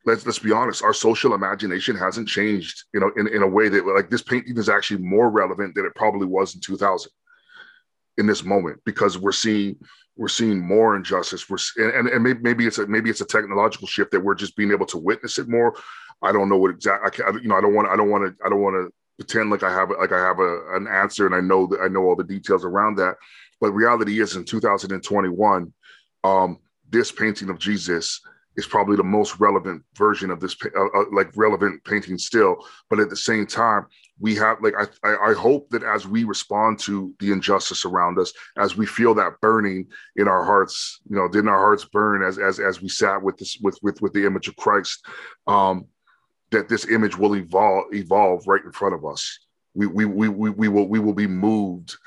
let's 0.06 0.26
let's 0.26 0.40
be 0.40 0.52
honest, 0.52 0.84
our 0.84 0.94
social 0.94 1.34
imagination 1.34 1.96
hasn't 1.96 2.28
changed, 2.28 2.84
you 2.94 3.00
know, 3.00 3.12
in, 3.16 3.28
in 3.28 3.42
a 3.42 3.48
way 3.48 3.70
that 3.70 3.86
like 3.86 4.10
this 4.10 4.22
painting 4.22 4.58
is 4.58 4.68
actually 4.68 5.02
more 5.02 5.30
relevant 5.30 5.76
than 5.76 5.86
it 5.86 5.96
probably 5.96 6.28
was 6.28 6.56
in 6.56 6.62
2000 6.62 7.10
in 8.18 8.28
this 8.28 8.44
moment 8.44 8.80
because 8.86 9.18
we're 9.18 9.32
seeing 9.32 9.78
we're 10.18 10.28
seeing 10.28 10.60
more 10.60 10.96
injustice. 10.96 11.50
We're 11.50 11.58
and, 11.78 12.08
and 12.08 12.24
maybe, 12.24 12.40
maybe 12.42 12.68
it's 12.68 12.78
a 12.78 12.88
maybe 12.88 13.10
it's 13.10 13.22
a 13.22 13.26
technological 13.26 13.88
shift 13.88 14.12
that 14.12 14.20
we're 14.20 14.36
just 14.36 14.56
being 14.56 14.72
able 14.72 14.86
to 14.88 14.98
witness 14.98 15.40
it 15.40 15.48
more. 15.48 15.76
I 16.22 16.32
don't 16.32 16.50
know 16.50 16.58
what 16.58 16.72
exactly. 16.72 17.08
I 17.08 17.10
can't, 17.10 17.44
you 17.44 17.50
know 17.50 17.56
I 17.56 17.62
don't 17.62 17.74
want 17.74 17.88
I 17.88 17.96
don't 17.96 18.10
want 18.10 18.26
to 18.26 18.46
I 18.46 18.50
don't 18.50 18.62
want 18.62 18.76
to 18.76 18.94
pretend 19.18 19.50
like 19.50 19.64
I 19.64 19.72
have 19.72 19.90
like 19.90 20.12
I 20.12 20.20
have 20.20 20.40
a, 20.40 20.76
an 20.76 20.88
answer 20.88 21.26
and 21.26 21.36
I 21.36 21.42
know 21.42 21.68
that 21.68 21.80
I 21.82 21.88
know 21.88 22.04
all 22.04 22.16
the 22.16 22.24
details 22.24 22.66
around 22.66 22.98
that. 22.98 23.16
But 23.60 23.72
reality 23.72 24.20
is 24.20 24.36
in 24.36 24.44
2021, 24.44 25.74
um, 26.24 26.58
this 26.90 27.12
painting 27.12 27.50
of 27.50 27.60
Jesus 27.60 28.20
is 28.58 28.66
probably 28.66 28.98
the 28.98 29.04
most 29.04 29.40
relevant 29.40 29.84
version 29.96 30.30
of 30.30 30.40
this, 30.40 30.56
uh, 30.76 31.00
uh, 31.00 31.06
like 31.12 31.32
relevant 31.36 31.84
painting 31.86 32.18
still. 32.18 32.58
But 32.90 33.00
at 33.00 33.10
the 33.10 33.16
same 33.16 33.46
time, 33.46 33.86
we 34.22 34.36
have 34.36 34.58
like 34.62 34.76
I, 35.04 35.32
I 35.32 35.34
hope 35.34 35.70
that 35.72 35.84
as 35.84 36.08
we 36.08 36.24
respond 36.24 36.80
to 36.82 37.14
the 37.20 37.32
injustice 37.32 37.86
around 37.86 38.20
us, 38.20 38.32
as 38.58 38.78
we 38.78 38.86
feel 38.86 39.16
that 39.16 39.42
burning 39.42 39.88
in 40.16 40.28
our 40.28 40.46
hearts, 40.46 41.02
you 41.10 41.16
know, 41.16 41.28
didn't 41.28 41.50
our 41.50 41.58
hearts 41.58 41.86
burn 41.86 42.24
as 42.24 42.38
as 42.38 42.60
as 42.60 42.82
we 42.82 42.88
sat 42.88 43.22
with 43.22 43.38
this 43.38 43.58
with 43.62 43.78
with 43.82 44.02
with 44.02 44.14
the 44.14 44.26
image 44.26 44.48
of 44.48 44.56
Christ, 44.56 45.04
um, 45.48 45.88
that 46.52 46.70
this 46.70 46.88
image 46.88 47.18
will 47.18 47.36
evolve 47.36 47.86
evolve 47.94 48.48
right 48.48 48.64
in 48.64 48.72
front 48.72 48.94
of 48.94 49.04
us. 49.06 49.40
We 49.74 49.88
we 49.88 50.06
we 50.06 50.30
we, 50.30 50.50
we 50.52 50.68
will 50.68 50.88
we 50.88 51.00
will 51.00 51.16
be 51.16 51.28
moved 51.28 51.98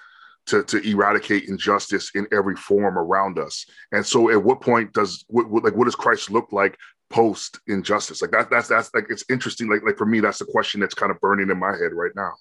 to, 0.46 0.62
to 0.62 0.88
eradicate 0.88 1.48
injustice 1.48 2.10
in 2.14 2.26
every 2.32 2.54
form 2.54 2.98
around 2.98 3.38
us. 3.38 3.64
And 3.92 4.04
so, 4.04 4.30
at 4.30 4.42
what 4.42 4.60
point 4.60 4.92
does 4.92 5.24
what, 5.28 5.48
what, 5.48 5.64
like 5.64 5.74
what 5.74 5.86
does 5.86 5.94
Christ 5.94 6.30
look 6.30 6.52
like 6.52 6.78
post 7.10 7.60
injustice? 7.66 8.22
Like 8.22 8.30
that 8.32 8.50
that's 8.50 8.68
that's 8.68 8.92
like 8.94 9.06
it's 9.10 9.24
interesting. 9.30 9.68
Like 9.68 9.82
like 9.84 9.96
for 9.96 10.06
me, 10.06 10.20
that's 10.20 10.38
the 10.38 10.44
question 10.44 10.80
that's 10.80 10.94
kind 10.94 11.10
of 11.10 11.20
burning 11.20 11.50
in 11.50 11.58
my 11.58 11.72
head 11.72 11.92
right 11.92 12.12
now. 12.14 12.32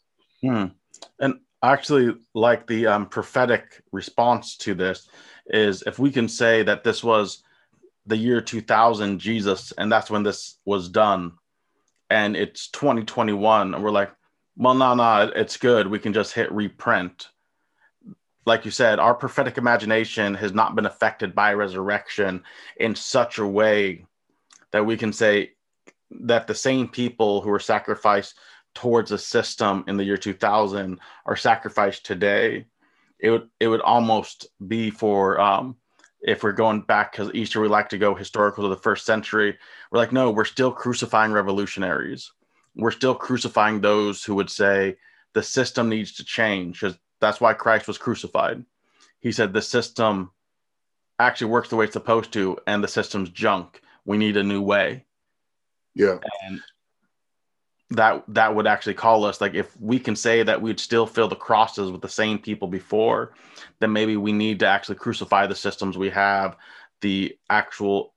Hmm. 0.42 0.66
And 1.20 1.40
actually, 1.64 2.16
like 2.34 2.68
the 2.68 2.88
um, 2.88 3.08
prophetic 3.08 3.82
response 3.92 4.58
to 4.58 4.74
this 4.74 5.08
is 5.48 5.84
if 5.86 6.00
we 6.00 6.12
can 6.12 6.28
say 6.28 6.64
that 6.64 6.84
this 6.84 7.04
was 7.04 7.44
the 8.06 8.18
year 8.18 8.42
2000 8.42 9.20
Jesus, 9.20 9.72
and 9.78 9.92
that's 9.92 10.12
when 10.12 10.24
this 10.24 10.58
was 10.66 10.90
done, 10.90 11.34
and 12.10 12.36
it's 12.36 12.68
2021, 12.70 13.74
and 13.74 13.84
we're 13.84 13.92
like, 13.92 14.12
well, 14.56 14.76
no, 14.76 14.94
no, 14.94 15.32
it's 15.36 15.58
good. 15.58 15.88
We 15.88 16.00
can 16.00 16.14
just 16.14 16.34
hit 16.34 16.52
reprint. 16.52 17.30
Like 18.46 18.66
you 18.66 18.72
said, 18.72 19.00
our 19.00 19.16
prophetic 19.16 19.58
imagination 19.58 20.36
has 20.36 20.54
not 20.54 20.76
been 20.76 20.86
affected 20.86 21.34
by 21.34 21.54
resurrection 21.54 22.44
in 22.78 22.94
such 22.94 23.40
a 23.40 23.48
way 23.48 24.06
that 24.74 24.86
we 24.86 24.98
can 24.98 25.14
say 25.14 25.52
that 26.12 26.46
the 26.46 26.56
same 26.56 26.90
people 26.90 27.42
who 27.42 27.50
were 27.50 27.60
sacrificed 27.60 28.36
towards 28.76 29.12
a 29.12 29.18
system 29.18 29.86
in 29.88 29.96
the 29.96 30.04
year 30.04 30.18
2000 30.18 31.00
are 31.26 31.36
sacrificed 31.38 32.06
today. 32.06 32.66
It 33.20 33.30
would 33.30 33.50
it 33.62 33.70
would 33.70 33.82
almost 33.82 34.48
be 34.68 34.90
for 34.90 35.40
um, 35.40 35.78
if 36.22 36.44
we're 36.44 36.52
going 36.52 36.82
back 36.82 37.14
because 37.14 37.34
Easter 37.34 37.62
we 37.62 37.70
like 37.70 37.88
to 37.90 37.98
go 37.98 38.14
historical 38.14 38.64
to 38.64 38.70
the 38.70 38.82
first 38.82 39.06
century. 39.06 39.58
We're 39.90 40.00
like, 40.00 40.12
no, 40.12 40.32
we're 40.32 40.44
still 40.44 40.74
crucifying 40.74 41.32
revolutionaries 41.32 42.30
we're 42.76 42.92
still 42.92 43.16
crucifying 43.16 43.82
those 43.82 44.24
who 44.24 44.36
would 44.36 44.50
say 44.50 44.98
the 45.34 45.44
system 45.44 45.90
needs 45.90 46.14
to 46.14 46.24
change 46.24 46.80
because 46.80 46.98
that's 47.20 47.40
why 47.40 47.54
Christ 47.54 47.88
was 47.88 47.98
crucified. 47.98 48.64
He 49.20 49.32
said 49.32 49.54
the 49.54 49.62
system 49.62 50.32
actually 51.20 51.52
works 51.52 51.70
the 51.70 51.76
way 51.76 51.86
it's 51.86 51.94
supposed 51.94 52.34
to, 52.34 52.58
and 52.68 52.84
the 52.84 52.88
system's 52.88 53.30
junk. 53.30 53.82
We 54.06 54.18
need 54.18 54.38
a 54.38 54.44
new 54.44 54.62
way. 54.62 55.06
Yeah. 55.96 56.18
And 56.46 56.60
that 57.92 58.24
that 58.30 58.56
would 58.56 58.66
actually 58.66 58.96
call 58.96 59.24
us 59.24 59.40
like 59.40 59.54
if 59.54 59.80
we 59.80 60.00
can 60.00 60.16
say 60.16 60.42
that 60.42 60.62
we'd 60.62 60.80
still 60.80 61.06
fill 61.06 61.28
the 61.28 61.36
crosses 61.36 61.92
with 61.92 62.02
the 62.02 62.10
same 62.10 62.40
people 62.40 62.68
before, 62.68 63.34
then 63.80 63.94
maybe 63.94 64.18
we 64.18 64.32
need 64.32 64.60
to 64.60 64.68
actually 64.68 64.96
crucify 64.96 65.46
the 65.46 65.56
systems 65.56 65.98
we 65.98 66.10
have, 66.10 66.58
the 67.02 67.38
actual 67.50 68.14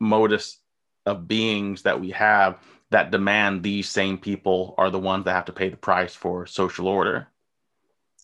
modus 0.00 0.58
of 1.06 1.28
beings 1.28 1.82
that 1.82 2.00
we 2.00 2.10
have 2.10 2.58
that 2.90 3.10
demand 3.10 3.62
these 3.62 3.88
same 3.88 4.16
people 4.16 4.74
are 4.78 4.90
the 4.90 4.98
ones 4.98 5.24
that 5.24 5.32
have 5.32 5.46
to 5.46 5.52
pay 5.52 5.68
the 5.68 5.76
price 5.76 6.14
for 6.14 6.46
social 6.46 6.86
order. 6.86 7.26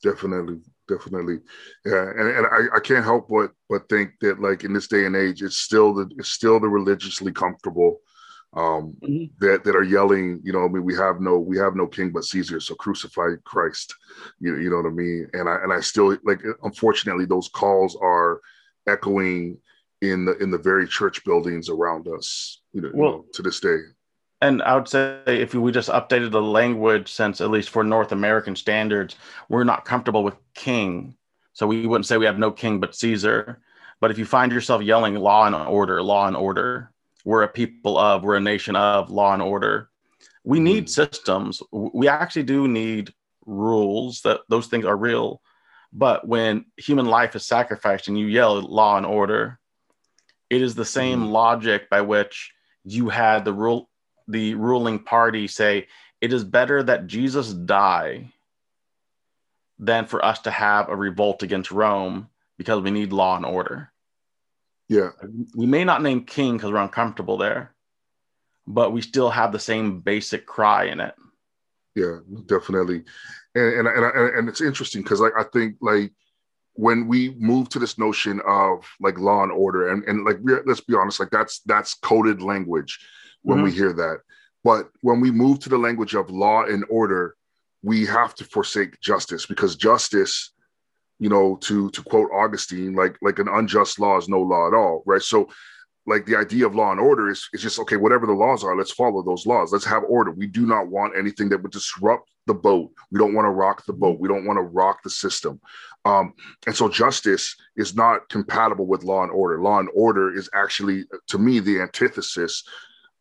Definitely, 0.02 0.60
definitely, 0.90 1.38
yeah. 1.86 2.10
And, 2.10 2.28
and 2.36 2.46
I, 2.46 2.76
I 2.76 2.80
can't 2.80 3.04
help 3.04 3.28
but 3.28 3.52
but 3.68 3.88
think 3.88 4.12
that 4.20 4.40
like 4.40 4.64
in 4.64 4.72
this 4.72 4.88
day 4.88 5.06
and 5.06 5.16
age, 5.16 5.42
it's 5.42 5.56
still 5.56 5.94
the 5.94 6.10
it's 6.18 6.30
still 6.30 6.60
the 6.60 6.68
religiously 6.68 7.32
comfortable 7.32 8.00
um 8.54 8.96
mm-hmm. 9.00 9.24
that 9.38 9.62
that 9.62 9.76
are 9.76 9.84
yelling 9.84 10.40
you 10.42 10.52
know 10.52 10.64
i 10.64 10.68
mean 10.68 10.82
we 10.82 10.94
have 10.94 11.20
no 11.20 11.38
we 11.38 11.56
have 11.56 11.76
no 11.76 11.86
king 11.86 12.10
but 12.10 12.24
caesar 12.24 12.58
so 12.58 12.74
crucify 12.74 13.28
christ 13.44 13.94
you, 14.40 14.56
you 14.56 14.68
know 14.68 14.76
what 14.76 14.86
i 14.86 14.90
mean 14.90 15.28
and 15.34 15.48
i 15.48 15.54
and 15.62 15.72
i 15.72 15.78
still 15.78 16.16
like 16.24 16.42
unfortunately 16.64 17.24
those 17.24 17.48
calls 17.48 17.96
are 18.02 18.40
echoing 18.88 19.56
in 20.02 20.24
the 20.24 20.36
in 20.38 20.50
the 20.50 20.58
very 20.58 20.86
church 20.88 21.24
buildings 21.24 21.68
around 21.68 22.08
us 22.08 22.60
you 22.72 22.80
know, 22.80 22.90
well, 22.92 23.10
you 23.10 23.16
know 23.18 23.24
to 23.32 23.42
this 23.42 23.60
day 23.60 23.76
and 24.40 24.62
I 24.62 24.74
would 24.74 24.88
say 24.88 25.20
if 25.26 25.54
we 25.54 25.70
just 25.70 25.90
updated 25.90 26.30
the 26.30 26.40
language, 26.42 27.12
since 27.12 27.40
at 27.40 27.50
least 27.50 27.70
for 27.70 27.84
North 27.84 28.12
American 28.12 28.56
standards, 28.56 29.16
we're 29.48 29.64
not 29.64 29.84
comfortable 29.84 30.24
with 30.24 30.36
king. 30.54 31.14
So 31.52 31.66
we 31.66 31.86
wouldn't 31.86 32.06
say 32.06 32.16
we 32.16 32.26
have 32.26 32.38
no 32.38 32.50
king 32.50 32.80
but 32.80 32.94
Caesar. 32.94 33.60
But 34.00 34.10
if 34.10 34.18
you 34.18 34.24
find 34.24 34.50
yourself 34.50 34.82
yelling 34.82 35.16
law 35.16 35.46
and 35.46 35.54
order, 35.54 36.02
law 36.02 36.26
and 36.26 36.36
order, 36.36 36.90
we're 37.24 37.42
a 37.42 37.48
people 37.48 37.98
of, 37.98 38.22
we're 38.22 38.36
a 38.36 38.40
nation 38.40 38.76
of 38.76 39.10
law 39.10 39.34
and 39.34 39.42
order. 39.42 39.90
We 40.42 40.56
mm-hmm. 40.56 40.64
need 40.64 40.90
systems. 40.90 41.62
We 41.70 42.08
actually 42.08 42.44
do 42.44 42.66
need 42.66 43.12
rules 43.44 44.22
that 44.22 44.40
those 44.48 44.68
things 44.68 44.86
are 44.86 44.96
real. 44.96 45.42
But 45.92 46.26
when 46.26 46.64
human 46.78 47.06
life 47.06 47.36
is 47.36 47.44
sacrificed 47.44 48.08
and 48.08 48.18
you 48.18 48.26
yell 48.26 48.58
law 48.62 48.96
and 48.96 49.04
order, 49.04 49.58
it 50.48 50.62
is 50.62 50.74
the 50.74 50.84
same 50.86 51.20
mm-hmm. 51.20 51.32
logic 51.32 51.90
by 51.90 52.00
which 52.00 52.54
you 52.84 53.10
had 53.10 53.44
the 53.44 53.52
rule 53.52 53.89
the 54.30 54.54
ruling 54.54 54.98
party 54.98 55.46
say 55.46 55.86
it 56.20 56.32
is 56.32 56.44
better 56.44 56.82
that 56.82 57.06
Jesus 57.06 57.52
die 57.52 58.32
than 59.78 60.06
for 60.06 60.24
us 60.24 60.40
to 60.40 60.50
have 60.50 60.88
a 60.88 60.96
revolt 60.96 61.42
against 61.42 61.70
Rome 61.70 62.28
because 62.58 62.82
we 62.82 62.90
need 62.90 63.12
law 63.12 63.36
and 63.36 63.46
order. 63.46 63.90
Yeah. 64.88 65.10
We 65.54 65.66
may 65.66 65.84
not 65.84 66.02
name 66.02 66.24
king 66.24 66.56
because 66.56 66.70
we're 66.70 66.78
uncomfortable 66.78 67.38
there, 67.38 67.74
but 68.66 68.92
we 68.92 69.00
still 69.00 69.30
have 69.30 69.52
the 69.52 69.58
same 69.58 70.00
basic 70.00 70.46
cry 70.46 70.84
in 70.84 71.00
it. 71.00 71.14
Yeah, 71.94 72.18
definitely. 72.46 73.04
And 73.54 73.88
and 73.88 73.88
and, 73.88 74.36
and 74.36 74.48
it's 74.48 74.60
interesting 74.60 75.02
because 75.02 75.20
like 75.20 75.32
I 75.38 75.44
think 75.44 75.76
like 75.80 76.12
when 76.74 77.08
we 77.08 77.34
move 77.38 77.68
to 77.70 77.78
this 77.78 77.98
notion 77.98 78.40
of 78.46 78.86
like 79.00 79.18
law 79.18 79.42
and 79.42 79.52
order 79.52 79.90
and, 79.90 80.04
and 80.04 80.24
like 80.24 80.38
let's 80.66 80.80
be 80.80 80.94
honest 80.94 81.20
like 81.20 81.30
that's 81.30 81.60
that's 81.66 81.94
coded 81.94 82.42
language 82.42 83.00
when 83.42 83.58
mm-hmm. 83.58 83.64
we 83.64 83.72
hear 83.72 83.92
that. 83.92 84.18
But 84.62 84.90
when 85.00 85.20
we 85.20 85.30
move 85.30 85.60
to 85.60 85.68
the 85.68 85.78
language 85.78 86.14
of 86.14 86.30
law 86.30 86.64
and 86.64 86.84
order, 86.90 87.36
we 87.82 88.04
have 88.06 88.34
to 88.36 88.44
forsake 88.44 89.00
justice 89.00 89.46
because 89.46 89.76
justice, 89.76 90.52
you 91.18 91.28
know, 91.30 91.56
to 91.62 91.90
to 91.90 92.02
quote 92.02 92.30
Augustine, 92.32 92.94
like 92.94 93.16
like 93.22 93.38
an 93.38 93.48
unjust 93.48 93.98
law 93.98 94.18
is 94.18 94.28
no 94.28 94.40
law 94.40 94.68
at 94.68 94.74
all, 94.74 95.02
right? 95.06 95.22
So 95.22 95.48
like 96.06 96.26
the 96.26 96.36
idea 96.36 96.66
of 96.66 96.74
law 96.74 96.90
and 96.90 97.00
order 97.00 97.30
is, 97.30 97.48
is 97.52 97.62
just 97.62 97.78
okay 97.78 97.96
whatever 97.96 98.26
the 98.26 98.32
laws 98.32 98.64
are 98.64 98.76
let's 98.76 98.92
follow 98.92 99.22
those 99.22 99.46
laws 99.46 99.72
let's 99.72 99.84
have 99.84 100.02
order 100.08 100.30
we 100.30 100.46
do 100.46 100.66
not 100.66 100.88
want 100.88 101.16
anything 101.16 101.48
that 101.48 101.62
would 101.62 101.72
disrupt 101.72 102.30
the 102.46 102.54
boat 102.54 102.90
we 103.10 103.18
don't 103.18 103.34
want 103.34 103.44
to 103.44 103.50
rock 103.50 103.84
the 103.86 103.92
boat 103.92 104.18
we 104.18 104.28
don't 104.28 104.46
want 104.46 104.56
to 104.56 104.62
rock 104.62 105.02
the 105.02 105.10
system 105.10 105.60
um, 106.06 106.32
and 106.66 106.74
so 106.74 106.88
justice 106.88 107.54
is 107.76 107.94
not 107.94 108.28
compatible 108.28 108.86
with 108.86 109.04
law 109.04 109.22
and 109.22 109.32
order 109.32 109.60
law 109.60 109.78
and 109.78 109.88
order 109.94 110.34
is 110.34 110.48
actually 110.54 111.04
to 111.26 111.38
me 111.38 111.60
the 111.60 111.80
antithesis 111.80 112.64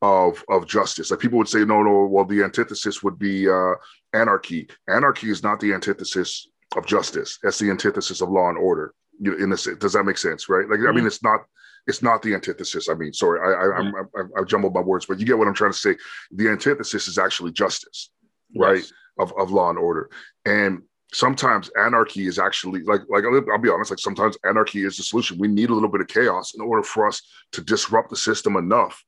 of 0.02 0.44
of 0.50 0.68
justice. 0.68 1.12
Like 1.12 1.20
people 1.20 1.38
would 1.38 1.50
say, 1.50 1.66
no, 1.66 1.84
no. 1.84 2.06
Well, 2.06 2.26
the 2.26 2.44
antithesis 2.44 3.04
would 3.04 3.20
be 3.20 3.50
uh, 3.50 3.74
anarchy. 4.14 4.70
Anarchy 4.88 5.30
is 5.30 5.44
not 5.44 5.60
the 5.60 5.74
antithesis 5.74 6.48
of 6.76 6.86
justice. 6.86 7.40
That's 7.44 7.60
the 7.60 7.70
antithesis 7.70 8.22
of 8.22 8.30
law 8.30 8.50
and 8.50 8.58
order. 8.58 8.94
You, 9.20 9.36
in 9.36 9.50
this, 9.50 9.68
does 9.80 9.94
that 9.94 10.06
make 10.06 10.18
sense? 10.18 10.48
Right? 10.48 10.70
Like, 10.70 10.80
mm-hmm. 10.80 10.88
I 10.88 10.92
mean, 10.92 11.00
mm-hmm. 11.00 11.08
it's 11.08 11.24
not. 11.24 11.42
It's 11.88 12.04
not 12.04 12.22
the 12.22 12.36
antithesis. 12.36 12.88
I 12.88 12.94
mean, 12.94 13.14
sorry, 13.14 13.40
I, 13.40 13.52
I, 13.52 13.82
mm-hmm. 13.82 14.38
I, 14.38 14.42
I, 14.42 14.44
jumbled 14.44 14.76
my 14.76 14.82
words, 14.82 15.08
but 15.08 15.20
you 15.20 15.26
get 15.26 15.38
what 15.38 15.48
I'm 15.48 15.56
trying 15.56 15.72
to 15.72 15.78
say. 15.78 15.96
The 16.32 16.50
antithesis 16.50 17.08
is 17.08 17.18
actually 17.18 17.52
justice, 17.52 18.12
right? 18.56 18.78
Yes. 18.78 18.94
Of, 19.18 19.34
of 19.40 19.52
law 19.52 19.70
and 19.70 19.80
order. 19.80 20.10
And 20.46 20.84
sometimes 21.12 21.72
anarchy 21.80 22.28
is 22.28 22.38
actually 22.38 22.84
like 22.84 23.02
like 23.10 23.24
I'll 23.24 23.58
be 23.58 23.70
honest, 23.70 23.92
like 23.92 24.00
sometimes 24.00 24.38
anarchy 24.46 24.86
is 24.86 24.98
the 24.98 25.04
solution. 25.04 25.40
We 25.40 25.48
need 25.48 25.72
a 25.72 25.74
little 25.74 25.90
bit 25.90 26.02
of 26.02 26.08
chaos 26.08 26.54
in 26.54 26.62
order 26.62 26.84
for 26.84 27.08
us 27.08 27.22
to 27.54 27.62
disrupt 27.62 28.12
the 28.12 28.18
system 28.18 28.56
enough 28.56 29.04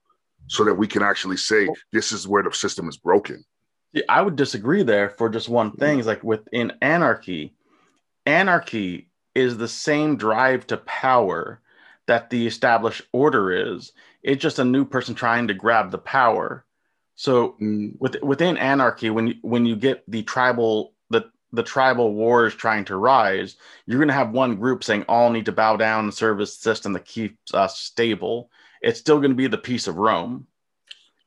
so 0.48 0.64
that 0.66 0.76
we 0.76 0.88
can 0.88 1.02
actually 1.02 1.38
say 1.38 1.68
this 1.92 2.12
is 2.12 2.28
where 2.28 2.44
the 2.44 2.52
system 2.52 2.90
is 2.90 2.98
broken. 2.98 3.44
Yeah, 3.94 4.04
I 4.10 4.22
would 4.22 4.36
disagree 4.36 4.84
there 4.84 5.10
for 5.12 5.30
just 5.30 5.50
one 5.50 5.72
thing. 5.72 6.00
Is 6.00 6.08
like 6.08 6.24
within 6.24 6.74
anarchy, 6.82 7.54
anarchy 8.26 9.10
is 9.36 9.58
the 9.58 9.68
same 9.68 10.18
drive 10.18 10.68
to 10.68 10.78
power 10.78 11.62
that 12.08 12.30
the 12.30 12.48
established 12.48 13.04
order 13.14 13.76
is. 13.76 13.94
It's 14.24 14.42
just 14.42 14.60
a 14.60 14.66
new 14.66 14.86
person 14.86 15.16
trying 15.16 15.48
to 15.48 15.54
grab 15.54 15.92
the 15.92 15.98
power. 15.98 16.66
So 17.16 17.56
mm. 17.62 17.94
with, 18.00 18.22
within 18.22 18.58
anarchy, 18.58 19.10
when 19.10 19.28
you, 19.28 19.36
when 19.42 19.66
you 19.66 19.76
get 19.76 20.04
the 20.08 20.24
tribal 20.24 20.94
the 21.10 21.30
the 21.52 21.64
tribal 21.64 22.14
wars 22.14 22.56
trying 22.56 22.86
to 22.86 22.98
rise, 22.98 23.58
you're 23.86 24.00
going 24.00 24.08
to 24.08 24.14
have 24.14 24.32
one 24.32 24.56
group 24.56 24.84
saying 24.84 25.06
all 25.08 25.30
need 25.30 25.46
to 25.46 25.52
bow 25.52 25.76
down 25.78 26.06
and 26.06 26.14
serve 26.14 26.40
a 26.40 26.46
system 26.46 26.94
that 26.94 27.06
keeps 27.06 27.54
us 27.54 27.80
stable 27.80 28.50
it's 28.82 29.00
still 29.00 29.18
going 29.20 29.32
to 29.32 29.36
be 29.36 29.48
the 29.48 29.58
peace 29.58 29.88
of 29.88 29.98
Rome. 29.98 30.48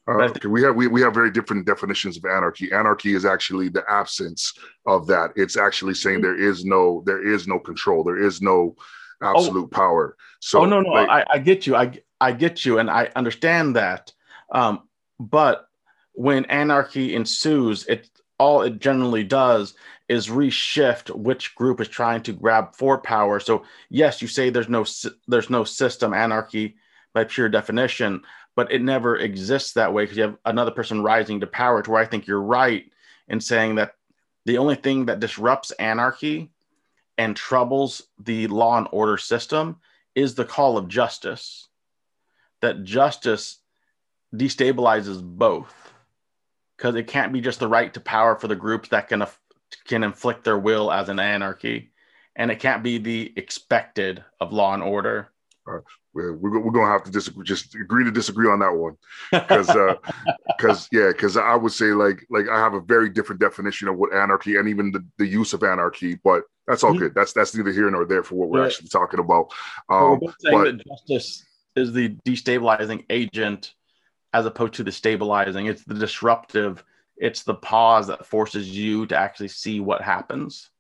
Uh, 0.07 0.29
think- 0.29 0.45
we 0.45 0.63
have 0.63 0.75
we, 0.75 0.87
we 0.87 1.01
have 1.01 1.15
very 1.15 1.31
different 1.31 1.67
definitions 1.67 2.17
of 2.17 2.25
anarchy. 2.25 2.71
Anarchy 2.73 3.15
is 3.15 3.25
actually 3.25 3.69
the 3.69 3.85
absence 3.89 4.53
of 4.87 5.07
that. 5.07 5.31
It's 5.37 5.57
actually 5.57 5.95
saying 5.95 6.21
there 6.21 6.39
is 6.39 6.65
no 6.65 7.03
there 7.07 7.27
is 7.27 7.47
no 7.47 7.59
control. 7.59 8.05
There 8.05 8.23
is 8.23 8.43
no 8.43 8.77
absolute 9.23 9.65
oh, 9.65 9.69
power. 9.69 10.17
So 10.41 10.61
oh 10.61 10.67
no 10.67 10.81
no 10.81 10.91
like, 10.91 11.09
I, 11.09 11.25
I 11.31 11.39
get 11.39 11.67
you 11.67 11.75
I 11.75 11.99
I 12.21 12.33
get 12.33 12.67
you 12.67 12.79
and 12.79 12.91
I 12.91 13.11
understand 13.17 13.77
that. 13.77 14.13
Um, 14.53 14.83
but 15.19 15.69
when 16.13 16.45
anarchy 16.47 17.15
ensues, 17.15 17.87
it 17.87 18.11
all 18.39 18.61
it 18.61 18.81
generally 18.81 19.25
does 19.25 19.75
is 20.11 20.29
reshift 20.29 21.09
which 21.17 21.55
group 21.55 21.81
is 21.81 21.89
trying 21.89 22.23
to 22.25 22.33
grab 22.33 22.75
for 22.75 22.99
power. 22.99 23.41
So 23.41 23.65
yes, 23.89 24.21
you 24.21 24.29
say 24.29 24.51
there's 24.51 24.69
no 24.69 24.85
there's 25.29 25.49
no 25.49 25.65
system 25.65 26.13
anarchy 26.13 26.77
by 27.15 27.25
pure 27.25 27.49
definition, 27.49 28.23
but 28.57 28.71
it 28.71 28.83
never 28.83 29.17
exists 29.17 29.73
that 29.73 29.93
way 29.93 30.05
because 30.05 30.17
you 30.17 30.25
have 30.25 30.37
another 30.45 30.71
person 30.71 31.03
rising 31.03 31.41
to 31.41 31.47
power. 31.47 31.81
To 31.81 31.91
where 31.91 32.03
I 32.03 32.07
think 32.07 32.27
you're 32.27 32.43
right 32.43 32.91
in 33.29 33.41
saying 33.41 33.77
that 33.77 33.95
the 34.45 34.59
only 34.59 34.75
thing 34.75 35.07
that 35.07 35.21
disrupts 35.21 35.71
anarchy 35.73 36.51
and 37.17 37.37
troubles 37.37 38.03
the 38.19 38.47
law 38.49 38.77
and 38.77 38.89
order 38.91 39.17
system 39.17 39.77
is 40.15 40.35
the 40.35 40.45
call 40.45 40.77
of 40.77 40.89
justice. 40.89 41.69
That 42.61 42.85
justice 42.85 43.59
destabilizes 44.35 45.23
both 45.23 45.73
because 46.77 46.97
it 46.97 47.07
can't 47.07 47.33
be 47.33 47.41
just 47.41 47.61
the 47.61 47.69
right 47.69 47.93
to 47.95 48.01
power 48.01 48.37
for 48.37 48.49
the 48.49 48.57
groups 48.57 48.89
that 48.89 49.09
can 49.09 49.25
can 49.87 50.03
inflict 50.03 50.45
their 50.45 50.59
will 50.59 50.93
as 50.93 51.09
an 51.09 51.19
anarchy, 51.19 51.93
and 52.37 52.51
it 52.51 52.61
can't 52.61 52.83
be 52.83 52.99
the 52.99 53.33
expected 53.37 54.25
of 54.41 54.53
law 54.53 54.73
and 54.75 54.83
order. 54.83 55.29
Uh, 55.67 55.79
we're, 56.13 56.35
we're 56.35 56.71
gonna 56.71 56.87
have 56.87 57.03
to 57.05 57.11
disagree, 57.11 57.45
just 57.45 57.75
agree 57.75 58.05
to 58.05 58.11
disagree 58.11 58.51
on 58.51 58.59
that 58.59 58.73
one, 58.73 58.97
because 59.33 59.67
because 60.57 60.85
uh, 60.85 60.89
yeah, 60.93 61.09
because 61.09 61.37
I 61.37 61.55
would 61.55 61.73
say 61.73 61.87
like 61.87 62.27
like 62.31 62.49
I 62.49 62.59
have 62.59 62.75
a 62.75 62.81
very 62.81 63.09
different 63.09 63.41
definition 63.41 63.89
of 63.89 63.97
what 63.97 64.15
anarchy 64.15 64.57
and 64.57 64.69
even 64.69 64.93
the, 64.93 65.05
the 65.19 65.27
use 65.27 65.53
of 65.53 65.63
anarchy, 65.63 66.17
but 66.23 66.45
that's 66.67 66.85
all 66.85 66.91
mm-hmm. 66.91 67.01
good. 67.01 67.15
That's 67.15 67.33
that's 67.33 67.55
neither 67.55 67.73
here 67.73 67.91
nor 67.91 68.05
there 68.05 68.23
for 68.23 68.37
what 68.37 68.51
we're 68.51 68.61
yeah. 68.61 68.67
actually 68.67 68.89
talking 68.89 69.21
about. 69.21 69.53
Um, 69.89 70.21
but, 70.21 70.65
that 70.65 70.83
justice 70.87 71.45
is 71.77 71.93
the 71.93 72.11
destabilizing 72.27 73.05
agent 73.11 73.75
as 74.33 74.47
opposed 74.47 74.75
to 74.75 74.85
the 74.85 74.93
stabilizing. 74.93 75.67
It's 75.67 75.85
the 75.85 75.95
disruptive. 75.95 76.85
It's 77.17 77.43
the 77.45 77.55
pause 77.55 78.09
that 78.09 78.27
forces 78.27 78.69
you 78.69 79.07
to 79.07 79.17
actually 79.17 79.49
see 79.49 79.81
what 79.81 80.03
happens. 80.03 80.71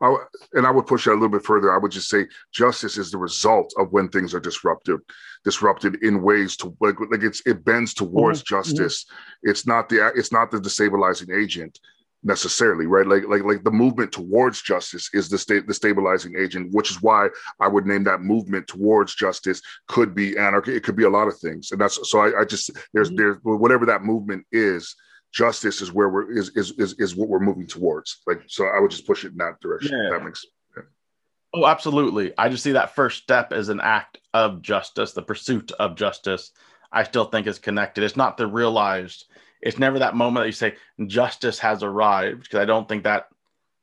I, 0.00 0.16
and 0.54 0.66
I 0.66 0.70
would 0.70 0.86
push 0.86 1.04
that 1.04 1.12
a 1.12 1.14
little 1.14 1.28
bit 1.28 1.44
further. 1.44 1.72
I 1.72 1.78
would 1.78 1.92
just 1.92 2.08
say 2.08 2.26
justice 2.52 2.98
is 2.98 3.10
the 3.10 3.18
result 3.18 3.72
of 3.78 3.92
when 3.92 4.08
things 4.08 4.34
are 4.34 4.40
disrupted, 4.40 5.00
disrupted 5.44 6.02
in 6.02 6.22
ways 6.22 6.56
to 6.58 6.76
like, 6.80 6.96
like 7.10 7.22
it's 7.22 7.42
it 7.46 7.64
bends 7.64 7.94
towards 7.94 8.42
mm-hmm. 8.42 8.56
justice. 8.56 9.04
Mm-hmm. 9.04 9.50
It's 9.50 9.66
not 9.66 9.88
the 9.88 10.12
it's 10.14 10.32
not 10.32 10.50
the 10.50 10.58
destabilizing 10.58 11.34
agent 11.34 11.78
necessarily, 12.24 12.86
right? 12.86 13.06
Like 13.06 13.24
like 13.26 13.44
like 13.44 13.64
the 13.64 13.70
movement 13.70 14.12
towards 14.12 14.62
justice 14.62 15.10
is 15.12 15.28
the 15.28 15.38
state 15.38 15.66
the 15.66 15.74
stabilizing 15.74 16.34
agent, 16.38 16.72
which 16.72 16.90
is 16.90 17.02
why 17.02 17.28
I 17.60 17.68
would 17.68 17.86
name 17.86 18.04
that 18.04 18.20
movement 18.20 18.66
towards 18.68 19.14
justice 19.14 19.60
could 19.88 20.14
be 20.14 20.36
anarchy. 20.36 20.74
It 20.74 20.82
could 20.82 20.96
be 20.96 21.04
a 21.04 21.10
lot 21.10 21.28
of 21.28 21.38
things, 21.38 21.72
and 21.72 21.80
that's 21.80 21.98
so 22.10 22.20
I, 22.20 22.40
I 22.40 22.44
just 22.44 22.70
there's 22.92 23.08
mm-hmm. 23.08 23.16
there's 23.16 23.36
whatever 23.42 23.86
that 23.86 24.02
movement 24.02 24.46
is 24.52 24.94
justice 25.32 25.80
is 25.80 25.92
where 25.92 26.08
we're 26.08 26.30
is 26.30 26.50
is 26.50 26.72
is, 26.72 26.94
is 26.98 27.16
what 27.16 27.28
we're 27.28 27.40
moving 27.40 27.66
towards. 27.66 28.18
Like 28.26 28.42
so, 28.46 28.66
I 28.66 28.80
would 28.80 28.90
just 28.90 29.06
push 29.06 29.24
it 29.24 29.32
in 29.32 29.38
that 29.38 29.60
direction. 29.60 29.98
Yeah. 29.98 30.10
That 30.10 30.24
makes. 30.24 30.44
Yeah. 30.76 30.82
Oh, 31.54 31.66
absolutely. 31.66 32.32
I 32.38 32.48
just 32.48 32.62
see 32.62 32.72
that 32.72 32.94
first 32.94 33.22
step 33.22 33.52
as 33.52 33.68
an 33.68 33.80
act 33.80 34.18
of 34.34 34.62
justice, 34.62 35.12
the 35.12 35.22
pursuit 35.22 35.72
of 35.72 35.96
justice. 35.96 36.52
I 36.92 37.04
still 37.04 37.24
think 37.24 37.46
is 37.46 37.58
connected. 37.58 38.04
It's 38.04 38.16
not 38.16 38.36
the 38.36 38.46
realized. 38.46 39.26
It's 39.62 39.78
never 39.78 40.00
that 40.00 40.14
moment 40.14 40.42
that 40.42 40.48
you 40.48 40.52
say 40.52 40.76
justice 41.06 41.58
has 41.60 41.82
arrived 41.82 42.42
because 42.42 42.60
I 42.60 42.64
don't 42.66 42.88
think 42.88 43.04
that 43.04 43.28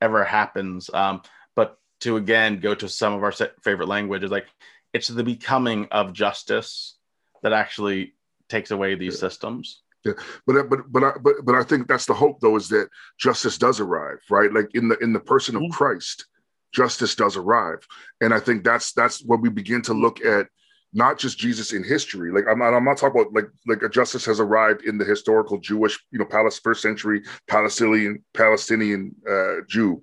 ever 0.02 0.24
happens. 0.24 0.90
Um, 0.94 1.22
but 1.56 1.80
to 2.02 2.18
again 2.18 2.60
go 2.60 2.76
to 2.76 2.88
some 2.88 3.14
of 3.14 3.24
our 3.24 3.32
favorite 3.64 3.88
languages, 3.88 4.30
like 4.30 4.46
it's 4.94 5.08
the 5.08 5.24
becoming 5.24 5.88
of 5.92 6.14
justice 6.14 6.96
that 7.42 7.54
actually 7.54 8.14
takes 8.50 8.72
away 8.72 8.96
these 8.96 9.16
yeah. 9.16 9.30
systems. 9.30 9.82
Yeah, 10.06 10.14
but 10.48 10.70
but 10.70 10.80
but 10.92 11.04
I, 11.04 11.12
but 11.22 11.34
but 11.44 11.56
I 11.56 11.64
think 11.64 11.88
that's 11.88 12.06
the 12.06 12.14
hope 12.14 12.40
though 12.40 12.56
is 12.56 12.70
that 12.70 12.88
justice 13.20 13.58
does 13.58 13.80
arrive, 13.82 14.20
right? 14.30 14.52
Like 14.52 14.70
in 14.74 14.88
the 14.88 14.98
in 15.00 15.12
the 15.12 15.20
person 15.20 15.56
of 15.56 15.62
mm-hmm. 15.62 15.74
Christ, 15.74 16.26
justice 16.74 17.16
does 17.16 17.36
arrive, 17.36 17.86
and 18.22 18.34
I 18.34 18.40
think 18.40 18.64
that's 18.64 18.94
that's 18.94 19.24
when 19.26 19.42
we 19.42 19.50
begin 19.50 19.82
to 19.84 19.94
look 19.94 20.24
at 20.24 20.48
not 20.94 21.20
just 21.20 21.38
Jesus 21.38 21.74
in 21.74 21.84
history. 21.84 22.32
Like 22.32 22.46
I'm 22.50 22.60
not 22.60 22.74
I'm 22.74 22.86
not 22.86 22.98
talking 22.98 23.22
about 23.22 23.34
like 23.34 23.50
like 23.68 23.84
a 23.84 23.90
justice 23.90 24.26
has 24.26 24.40
arrived 24.40 24.86
in 24.86 24.98
the 24.98 25.06
historical 25.06 25.60
Jewish, 25.60 26.00
you 26.12 26.20
know, 26.20 26.26
Palestine 26.26 26.62
first 26.64 26.82
century 26.82 27.22
Palestinian 27.48 28.24
Palestinian 28.34 29.16
uh, 29.30 29.62
Jew 29.68 30.02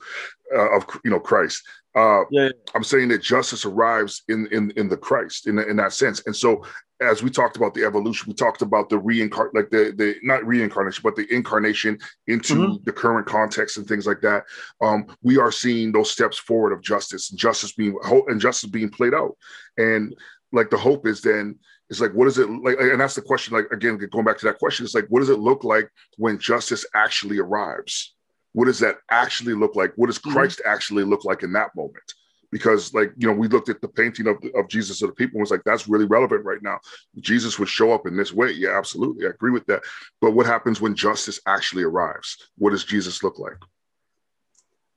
uh, 0.55 0.77
of 0.77 0.87
you 1.05 1.11
know 1.11 1.21
Christ. 1.21 1.63
Uh, 1.95 2.25
yeah. 2.31 2.51
I'm 2.75 2.85
saying 2.85 3.09
that 3.09 3.23
justice 3.23 3.65
arrives 3.65 4.23
in 4.29 4.47
in 4.53 4.71
in 4.77 4.89
the 4.89 4.97
Christ 4.97 5.47
in 5.47 5.59
in 5.59 5.77
that 5.77 5.93
sense, 5.93 6.23
and 6.27 6.37
so 6.37 6.65
as 7.01 7.23
we 7.23 7.31
talked 7.31 7.57
about 7.57 7.75
the 7.75 7.85
evolution, 7.85 8.29
we 8.29 8.35
talked 8.35 8.63
about 8.63 8.89
the 8.89 8.99
reincarnate, 8.99 9.55
like 9.55 9.71
the 9.71 9.93
the 9.97 10.17
not 10.23 10.47
reincarnation, 10.47 11.03
but 11.03 11.15
the 11.15 11.27
incarnation 11.33 11.99
into 12.27 12.55
mm-hmm. 12.55 12.85
the 12.85 12.93
current 12.93 13.27
context 13.27 13.77
and 13.77 13.87
things 13.87 14.07
like 14.07 14.21
that. 14.23 14.45
Um, 14.81 15.07
we 15.23 15.39
are 15.39 15.53
seeing 15.53 15.93
those 15.93 16.11
steps 16.11 16.39
forward 16.39 16.73
of 16.73 16.83
justice 16.83 17.29
justice 17.29 17.73
being 17.73 17.99
and 18.29 18.41
justice 18.41 18.71
being 18.71 18.89
played 18.89 19.15
out, 19.15 19.37
and 19.77 20.15
like 20.53 20.71
the 20.71 20.79
hope 20.79 21.07
is 21.07 21.21
then 21.21 21.59
is 21.91 22.01
like 22.01 22.13
what 22.13 22.29
is 22.29 22.39
it 22.39 22.49
like, 22.49 22.79
and 22.81 23.01
that's 23.01 23.15
the 23.15 23.23
question. 23.23 23.55
Like 23.55 23.71
again, 23.73 23.99
going 24.11 24.25
back 24.25 24.39
to 24.39 24.47
that 24.47 24.59
question, 24.59 24.85
it's 24.85 24.95
like 24.95 25.07
what 25.09 25.21
does 25.21 25.31
it 25.31 25.39
look 25.39 25.65
like 25.65 25.91
when 26.17 26.39
justice 26.39 26.87
actually 26.95 27.39
arrives? 27.39 28.15
What 28.53 28.67
does 28.67 28.79
that 28.79 28.97
actually 29.11 29.53
look 29.53 29.77
like? 29.77 29.93
What 29.97 30.07
does 30.07 30.19
mm-hmm. 30.19 30.33
Christ 30.33 30.61
mm-hmm. 30.61 30.73
actually 30.73 31.05
look 31.05 31.25
like 31.25 31.43
in 31.43 31.53
that 31.53 31.77
moment? 31.77 32.13
Because 32.57 32.95
like 32.95 33.12
you 33.19 33.29
know 33.29 33.35
we 33.35 33.49
looked 33.49 33.69
at 33.69 33.83
the 33.83 33.88
painting 33.88 34.27
of, 34.27 34.37
of 34.55 34.66
jesus 34.66 35.03
of 35.03 35.11
the 35.11 35.14
people 35.14 35.37
and 35.37 35.42
was 35.42 35.51
like 35.51 35.62
that's 35.64 35.88
really 35.88 36.07
relevant 36.07 36.42
right 36.42 36.62
now. 36.62 36.79
Jesus 37.21 37.59
would 37.59 37.69
show 37.69 37.92
up 37.92 38.07
in 38.07 38.16
this 38.16 38.33
way. 38.33 38.51
Yeah 38.53 38.79
absolutely. 38.79 39.27
I 39.27 39.31
agree 39.31 39.51
with 39.51 39.66
that. 39.66 39.83
But 40.23 40.31
what 40.31 40.47
happens 40.47 40.81
when 40.81 40.95
justice 40.95 41.38
actually 41.47 41.83
arrives? 41.83 42.49
What 42.57 42.71
does 42.71 42.85
jesus 42.85 43.23
look 43.23 43.38
like? 43.38 43.59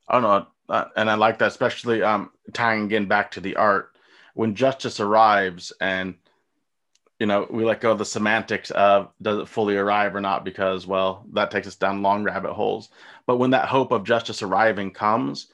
I 0.08 0.14
don't 0.14 0.24
know. 0.24 0.48
Uh, 0.70 0.86
and 0.96 1.10
i 1.10 1.16
like 1.16 1.40
that 1.40 1.48
especially 1.48 2.02
um 2.02 2.30
tying 2.54 2.86
again 2.86 3.08
back 3.08 3.32
to 3.32 3.42
the 3.42 3.58
art. 3.58 3.94
When 4.36 4.56
justice 4.56 5.02
arrives 5.02 5.74
and 5.82 6.16
you 7.20 7.26
know 7.26 7.46
we 7.50 7.66
let 7.66 7.82
go 7.82 7.92
of 7.92 7.98
the 7.98 8.06
semantics 8.06 8.72
of 8.72 9.10
does 9.22 9.40
it 9.40 9.50
fully 9.50 9.76
arrive 9.76 10.16
or 10.16 10.22
not? 10.22 10.46
Because 10.46 10.88
well 10.88 11.26
that 11.34 11.52
takes 11.52 11.68
us 11.68 11.76
down 11.76 12.04
long 12.04 12.24
rabbit 12.24 12.54
holes. 12.54 12.88
But 13.28 13.36
when 13.36 13.52
that 13.52 13.68
hope 13.68 13.92
of 13.92 14.06
justice 14.06 14.42
arriving 14.42 14.92
comes 14.92 15.48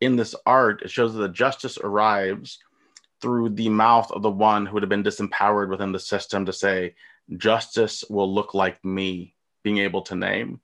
in 0.00 0.16
this 0.16 0.34
art, 0.46 0.82
it 0.82 0.90
shows 0.90 1.14
that 1.14 1.20
the 1.20 1.28
justice 1.28 1.78
arrives 1.78 2.58
through 3.20 3.50
the 3.50 3.68
mouth 3.68 4.10
of 4.10 4.22
the 4.22 4.30
one 4.30 4.64
who 4.64 4.74
would 4.74 4.82
have 4.82 4.90
been 4.90 5.04
disempowered 5.04 5.68
within 5.68 5.92
the 5.92 5.98
system 5.98 6.46
to 6.46 6.52
say, 6.52 6.94
justice 7.36 8.04
will 8.08 8.32
look 8.32 8.54
like 8.54 8.82
me 8.84 9.34
being 9.62 9.78
able 9.78 10.02
to 10.02 10.14
name. 10.14 10.60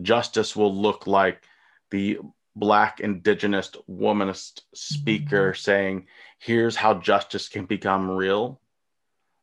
Justice 0.00 0.56
will 0.56 0.74
look 0.74 1.06
like 1.06 1.42
the 1.90 2.18
black 2.56 3.00
indigenous 3.00 3.70
womanist 3.88 4.62
speaker 4.74 5.52
mm-hmm. 5.52 5.60
saying, 5.60 6.06
here's 6.38 6.76
how 6.76 6.94
justice 6.94 7.48
can 7.48 7.66
become 7.66 8.10
real. 8.10 8.60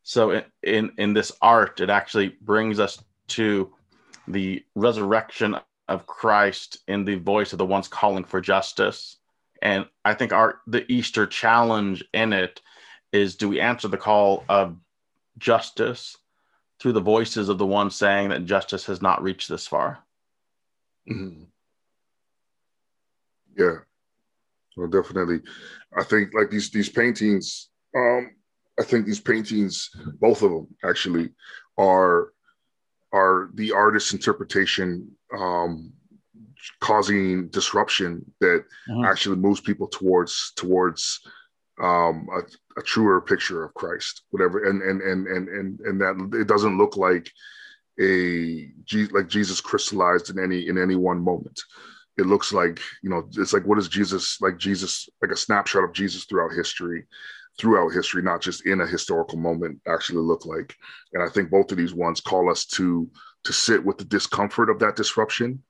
So 0.03 0.31
in, 0.31 0.43
in, 0.63 0.91
in 0.97 1.13
this 1.13 1.31
art, 1.41 1.79
it 1.79 1.89
actually 1.89 2.35
brings 2.41 2.79
us 2.79 3.01
to 3.29 3.73
the 4.27 4.65
resurrection 4.75 5.55
of 5.87 6.05
Christ 6.05 6.79
in 6.87 7.05
the 7.05 7.15
voice 7.15 7.53
of 7.53 7.57
the 7.57 7.65
ones 7.65 7.87
calling 7.87 8.23
for 8.23 8.41
justice 8.41 9.18
and 9.61 9.85
I 10.05 10.13
think 10.13 10.33
our 10.33 10.59
the 10.67 10.89
Easter 10.91 11.25
challenge 11.25 12.03
in 12.13 12.33
it 12.33 12.61
is 13.11 13.35
do 13.35 13.49
we 13.49 13.59
answer 13.59 13.87
the 13.87 13.97
call 13.97 14.43
of 14.49 14.77
justice 15.37 16.17
through 16.79 16.93
the 16.93 17.01
voices 17.01 17.49
of 17.49 17.57
the 17.57 17.65
ones 17.65 17.95
saying 17.95 18.29
that 18.29 18.45
justice 18.45 18.85
has 18.85 19.01
not 19.01 19.21
reached 19.23 19.49
this 19.49 19.67
far? 19.67 19.99
Mm-hmm. 21.09 21.43
Yeah, 23.57 23.79
well, 24.77 24.87
definitely. 24.87 25.41
I 25.97 26.03
think 26.03 26.33
like 26.33 26.49
these 26.49 26.69
these 26.69 26.89
paintings. 26.89 27.69
Um, 27.95 28.35
I 28.79 28.83
think 28.83 29.05
these 29.05 29.19
paintings, 29.19 29.89
both 30.21 30.41
of 30.41 30.51
them 30.51 30.67
actually, 30.85 31.31
are 31.77 32.31
are 33.11 33.49
the 33.55 33.71
artist's 33.73 34.13
interpretation 34.13 35.11
um, 35.37 35.91
causing 36.79 37.47
disruption 37.49 38.25
that 38.39 38.63
mm-hmm. 38.89 39.05
actually 39.05 39.37
moves 39.37 39.61
people 39.61 39.87
towards 39.87 40.53
towards 40.55 41.21
um, 41.81 42.27
a, 42.33 42.79
a, 42.79 42.83
truer 42.83 43.21
picture 43.21 43.63
of 43.63 43.73
Christ, 43.73 44.23
whatever, 44.31 44.69
and 44.69 44.81
and 44.81 45.01
and 45.01 45.27
and 45.27 45.47
and 45.47 45.79
and 45.79 46.01
that 46.01 46.39
it 46.39 46.47
doesn't 46.47 46.77
look 46.77 46.97
like 46.97 47.31
a 48.01 48.69
like 49.11 49.27
Jesus 49.27 49.61
crystallized 49.61 50.29
in 50.29 50.43
any 50.43 50.67
in 50.67 50.77
any 50.77 50.95
one 50.95 51.23
moment. 51.23 51.59
It 52.17 52.25
looks 52.25 52.51
like 52.51 52.81
you 53.01 53.09
know 53.09 53.29
it's 53.37 53.53
like 53.53 53.65
what 53.65 53.77
is 53.77 53.87
Jesus 53.87 54.41
like 54.41 54.57
Jesus 54.57 55.07
like 55.21 55.31
a 55.31 55.37
snapshot 55.37 55.85
of 55.85 55.93
Jesus 55.93 56.25
throughout 56.25 56.51
history, 56.53 57.05
throughout 57.57 57.93
history, 57.93 58.21
not 58.21 58.41
just 58.41 58.65
in 58.65 58.81
a 58.81 58.87
historical 58.87 59.37
moment, 59.37 59.79
actually 59.87 60.19
look 60.19 60.45
like. 60.45 60.75
And 61.13 61.23
I 61.23 61.29
think 61.29 61.49
both 61.49 61.71
of 61.71 61.77
these 61.77 61.93
ones 61.93 62.19
call 62.19 62.51
us 62.51 62.65
to 62.65 63.09
to 63.45 63.53
sit 63.53 63.83
with 63.83 63.97
the 63.97 64.05
discomfort 64.05 64.69
of 64.69 64.79
that 64.79 64.97
disruption 64.97 65.63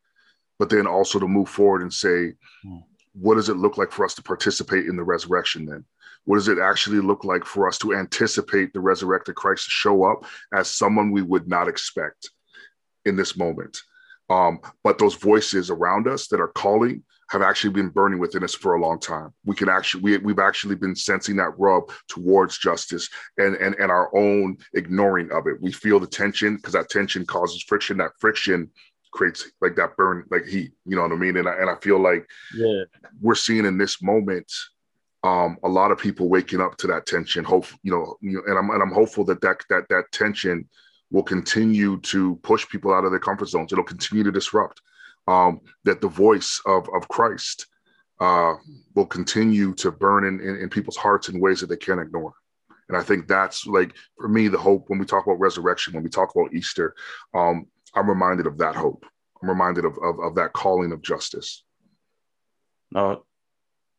but 0.59 0.69
then 0.69 0.85
also 0.85 1.17
to 1.17 1.27
move 1.27 1.49
forward 1.49 1.81
and 1.81 1.93
say, 1.93 2.33
mm. 2.65 2.83
what 3.13 3.35
does 3.35 3.49
it 3.49 3.57
look 3.57 3.77
like 3.77 3.91
for 3.91 4.05
us 4.05 4.13
to 4.15 4.21
participate 4.21 4.85
in 4.85 4.97
the 4.97 5.03
resurrection 5.03 5.65
then? 5.65 5.85
What 6.25 6.35
does 6.35 6.49
it 6.49 6.59
actually 6.59 6.99
look 6.99 7.23
like 7.23 7.45
for 7.45 7.67
us 7.67 7.77
to 7.79 7.95
anticipate 7.95 8.73
the 8.73 8.81
resurrected 8.81 9.35
Christ 9.35 9.65
to 9.65 9.71
show 9.71 10.03
up 10.03 10.25
as 10.53 10.69
someone 10.69 11.11
we 11.11 11.21
would 11.21 11.47
not 11.47 11.67
expect 11.67 12.29
in 13.05 13.15
this 13.15 13.37
moment? 13.37 13.79
Um, 14.29 14.59
but 14.83 14.99
those 14.99 15.15
voices 15.15 15.71
around 15.71 16.07
us 16.07 16.27
that 16.27 16.39
are 16.39 16.49
calling 16.49 17.03
have 17.29 17.41
actually 17.41 17.71
been 17.71 17.89
burning 17.89 18.19
within 18.19 18.43
us 18.43 18.55
for 18.55 18.75
a 18.75 18.81
long 18.81 18.99
time. 18.99 19.31
We 19.45 19.55
can 19.55 19.69
actually 19.69 20.01
we, 20.01 20.17
we've 20.17 20.39
actually 20.39 20.75
been 20.75 20.95
sensing 20.95 21.35
that 21.37 21.57
rub 21.57 21.91
towards 22.07 22.57
justice 22.57 23.07
and 23.37 23.55
and 23.55 23.75
and 23.75 23.91
our 23.91 24.15
own 24.15 24.57
ignoring 24.73 25.31
of 25.31 25.47
it. 25.47 25.61
We 25.61 25.71
feel 25.71 25.99
the 25.99 26.07
tension 26.07 26.55
because 26.55 26.73
that 26.73 26.89
tension 26.89 27.25
causes 27.25 27.63
friction. 27.63 27.97
That 27.97 28.11
friction 28.19 28.69
creates 29.11 29.51
like 29.61 29.75
that 29.75 29.95
burn 29.97 30.23
like 30.29 30.45
heat 30.45 30.71
you 30.85 30.95
know 30.95 31.03
what 31.03 31.11
i 31.11 31.15
mean? 31.15 31.37
And 31.37 31.47
i, 31.47 31.53
and 31.53 31.69
I 31.69 31.75
feel 31.75 31.99
like 31.99 32.27
yeah. 32.55 32.83
we're 33.21 33.35
seeing 33.35 33.65
in 33.65 33.77
this 33.77 34.01
moment 34.01 34.51
um, 35.21 35.57
a 35.63 35.67
lot 35.67 35.91
of 35.91 35.97
people 35.97 36.29
waking 36.29 36.61
up 36.61 36.77
to 36.77 36.87
that 36.87 37.05
tension 37.05 37.43
hope 37.43 37.65
you 37.83 37.91
know, 37.91 38.17
you 38.21 38.33
know 38.33 38.43
and 38.47 38.57
i'm 38.57 38.69
and 38.69 38.81
i'm 38.81 38.93
hopeful 38.93 39.23
that 39.25 39.41
that 39.41 39.63
that 39.69 39.87
that 39.89 40.11
tension 40.11 40.67
will 41.11 41.23
continue 41.23 41.99
to 42.01 42.35
push 42.43 42.67
people 42.69 42.93
out 42.93 43.05
of 43.05 43.11
their 43.11 43.19
comfort 43.19 43.49
zones. 43.49 43.71
It'll 43.71 43.83
continue 43.83 44.23
to 44.23 44.31
disrupt 44.31 44.81
um, 45.27 45.61
that 45.83 46.01
the 46.01 46.07
voice 46.07 46.61
of 46.65 46.87
of 46.93 47.07
christ 47.07 47.67
uh, 48.19 48.55
will 48.95 49.05
continue 49.05 49.73
to 49.75 49.91
burn 49.91 50.25
in, 50.25 50.39
in, 50.41 50.57
in 50.57 50.69
people's 50.69 50.97
hearts 50.97 51.29
in 51.29 51.39
ways 51.39 51.61
that 51.61 51.67
they 51.67 51.77
can't 51.77 52.01
ignore. 52.01 52.33
And 52.89 52.97
I 52.97 53.03
think 53.03 53.27
that's 53.27 53.65
like 53.65 53.95
for 54.17 54.27
me 54.27 54.47
the 54.47 54.57
hope 54.57 54.85
when 54.87 54.99
we 54.99 55.05
talk 55.05 55.25
about 55.25 55.39
resurrection, 55.39 55.93
when 55.93 56.03
we 56.03 56.09
talk 56.09 56.33
about 56.35 56.53
Easter, 56.53 56.95
um, 57.33 57.67
I'm 57.95 58.09
reminded 58.09 58.47
of 58.47 58.57
that 58.59 58.75
hope. 58.75 59.05
I'm 59.41 59.49
reminded 59.49 59.85
of, 59.85 59.97
of, 60.03 60.19
of 60.19 60.35
that 60.35 60.53
calling 60.53 60.91
of 60.91 61.01
justice. 61.01 61.63
No, 62.91 63.25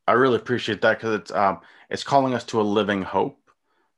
I 0.07 0.12
really 0.12 0.37
appreciate 0.37 0.81
that 0.83 0.98
because 0.98 1.20
it's 1.20 1.31
um, 1.31 1.61
it's 1.88 2.05
calling 2.05 2.35
us 2.35 2.44
to 2.46 2.61
a 2.61 2.62
living 2.62 3.03
hope, 3.03 3.38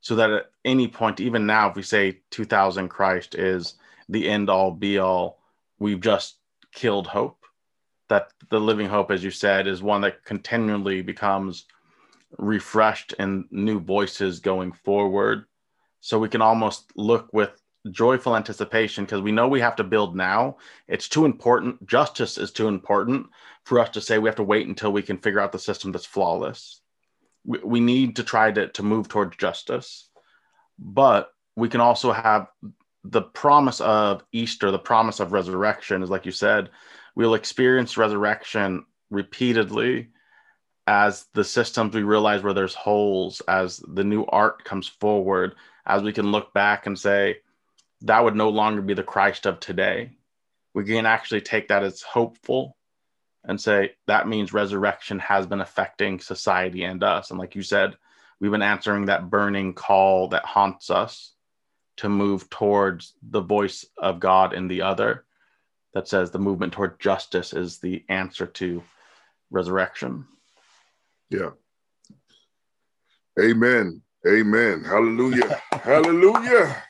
so 0.01 0.15
that 0.15 0.29
at 0.29 0.45
any 0.63 0.87
point, 0.87 1.19
even 1.19 1.45
now, 1.45 1.69
if 1.69 1.75
we 1.75 1.81
say 1.83 2.21
2000 2.31 2.89
Christ 2.89 3.35
is 3.35 3.75
the 4.09 4.29
end 4.29 4.49
all 4.49 4.71
be 4.71 4.99
all, 4.99 5.39
we've 5.79 6.01
just 6.01 6.37
killed 6.71 7.07
hope. 7.07 7.39
That 8.09 8.27
the 8.49 8.59
living 8.59 8.87
hope, 8.87 9.11
as 9.11 9.23
you 9.23 9.31
said, 9.31 9.65
is 9.67 9.81
one 9.81 10.01
that 10.01 10.23
continually 10.23 11.01
becomes 11.01 11.65
refreshed 12.37 13.15
and 13.17 13.45
new 13.49 13.79
voices 13.79 14.39
going 14.39 14.71
forward. 14.71 15.45
So 16.01 16.19
we 16.19 16.29
can 16.29 16.41
almost 16.41 16.91
look 16.95 17.29
with 17.33 17.62
joyful 17.91 18.35
anticipation 18.35 19.05
because 19.05 19.21
we 19.21 19.31
know 19.31 19.47
we 19.47 19.59
have 19.59 19.75
to 19.77 19.83
build 19.83 20.15
now. 20.15 20.57
It's 20.87 21.09
too 21.09 21.25
important. 21.25 21.85
Justice 21.85 22.37
is 22.37 22.51
too 22.51 22.67
important 22.67 23.27
for 23.65 23.79
us 23.79 23.89
to 23.89 24.01
say 24.01 24.19
we 24.19 24.29
have 24.29 24.35
to 24.37 24.43
wait 24.43 24.67
until 24.67 24.91
we 24.91 25.01
can 25.01 25.17
figure 25.17 25.39
out 25.39 25.51
the 25.51 25.59
system 25.59 25.91
that's 25.91 26.05
flawless. 26.05 26.81
We, 27.45 27.59
we 27.59 27.79
need 27.79 28.15
to 28.17 28.23
try 28.23 28.51
to, 28.51 28.67
to 28.69 28.83
move 28.83 29.09
towards 29.09 29.37
justice. 29.37 30.09
But 30.79 31.31
we 31.55 31.69
can 31.69 31.81
also 31.81 32.11
have 32.11 32.47
the 33.03 33.21
promise 33.21 33.81
of 33.81 34.23
Easter, 34.31 34.71
the 34.71 34.79
promise 34.79 35.19
of 35.19 35.33
resurrection 35.33 36.03
is 36.03 36.09
like 36.09 36.25
you 36.25 36.31
said, 36.31 36.69
we'll 37.15 37.33
experience 37.33 37.97
resurrection 37.97 38.85
repeatedly 39.09 40.09
as 40.87 41.25
the 41.33 41.43
systems 41.43 41.95
we 41.95 42.03
realize 42.03 42.43
where 42.43 42.53
there's 42.53 42.73
holes, 42.73 43.41
as 43.47 43.83
the 43.87 44.03
new 44.03 44.25
art 44.25 44.63
comes 44.63 44.87
forward, 44.87 45.55
as 45.85 46.01
we 46.01 46.13
can 46.13 46.31
look 46.31 46.53
back 46.53 46.87
and 46.87 46.97
say, 46.97 47.37
that 48.03 48.23
would 48.23 48.35
no 48.35 48.49
longer 48.49 48.81
be 48.81 48.93
the 48.93 49.03
Christ 49.03 49.45
of 49.45 49.59
today. 49.59 50.11
We 50.73 50.83
can 50.85 51.05
actually 51.05 51.41
take 51.41 51.69
that 51.69 51.83
as 51.83 52.01
hopeful 52.01 52.77
and 53.43 53.59
say 53.59 53.93
that 54.07 54.27
means 54.27 54.53
resurrection 54.53 55.19
has 55.19 55.45
been 55.45 55.61
affecting 55.61 56.19
society 56.19 56.83
and 56.83 57.03
us. 57.03 57.29
And 57.29 57.39
like 57.39 57.55
you 57.55 57.63
said, 57.63 57.95
we've 58.39 58.51
been 58.51 58.61
answering 58.61 59.05
that 59.05 59.29
burning 59.29 59.73
call 59.73 60.29
that 60.29 60.45
haunts 60.45 60.89
us 60.89 61.33
to 61.97 62.09
move 62.09 62.49
towards 62.49 63.13
the 63.21 63.41
voice 63.41 63.85
of 63.97 64.19
God 64.19 64.53
in 64.53 64.67
the 64.67 64.81
other 64.81 65.25
that 65.93 66.07
says 66.07 66.31
the 66.31 66.39
movement 66.39 66.73
toward 66.73 66.99
justice 66.99 67.53
is 67.53 67.77
the 67.77 68.03
answer 68.09 68.47
to 68.47 68.83
resurrection. 69.51 70.25
Yeah. 71.29 71.51
Amen. 73.39 74.01
Amen. 74.27 74.83
Hallelujah. 74.83 75.61
Hallelujah. 75.71 76.83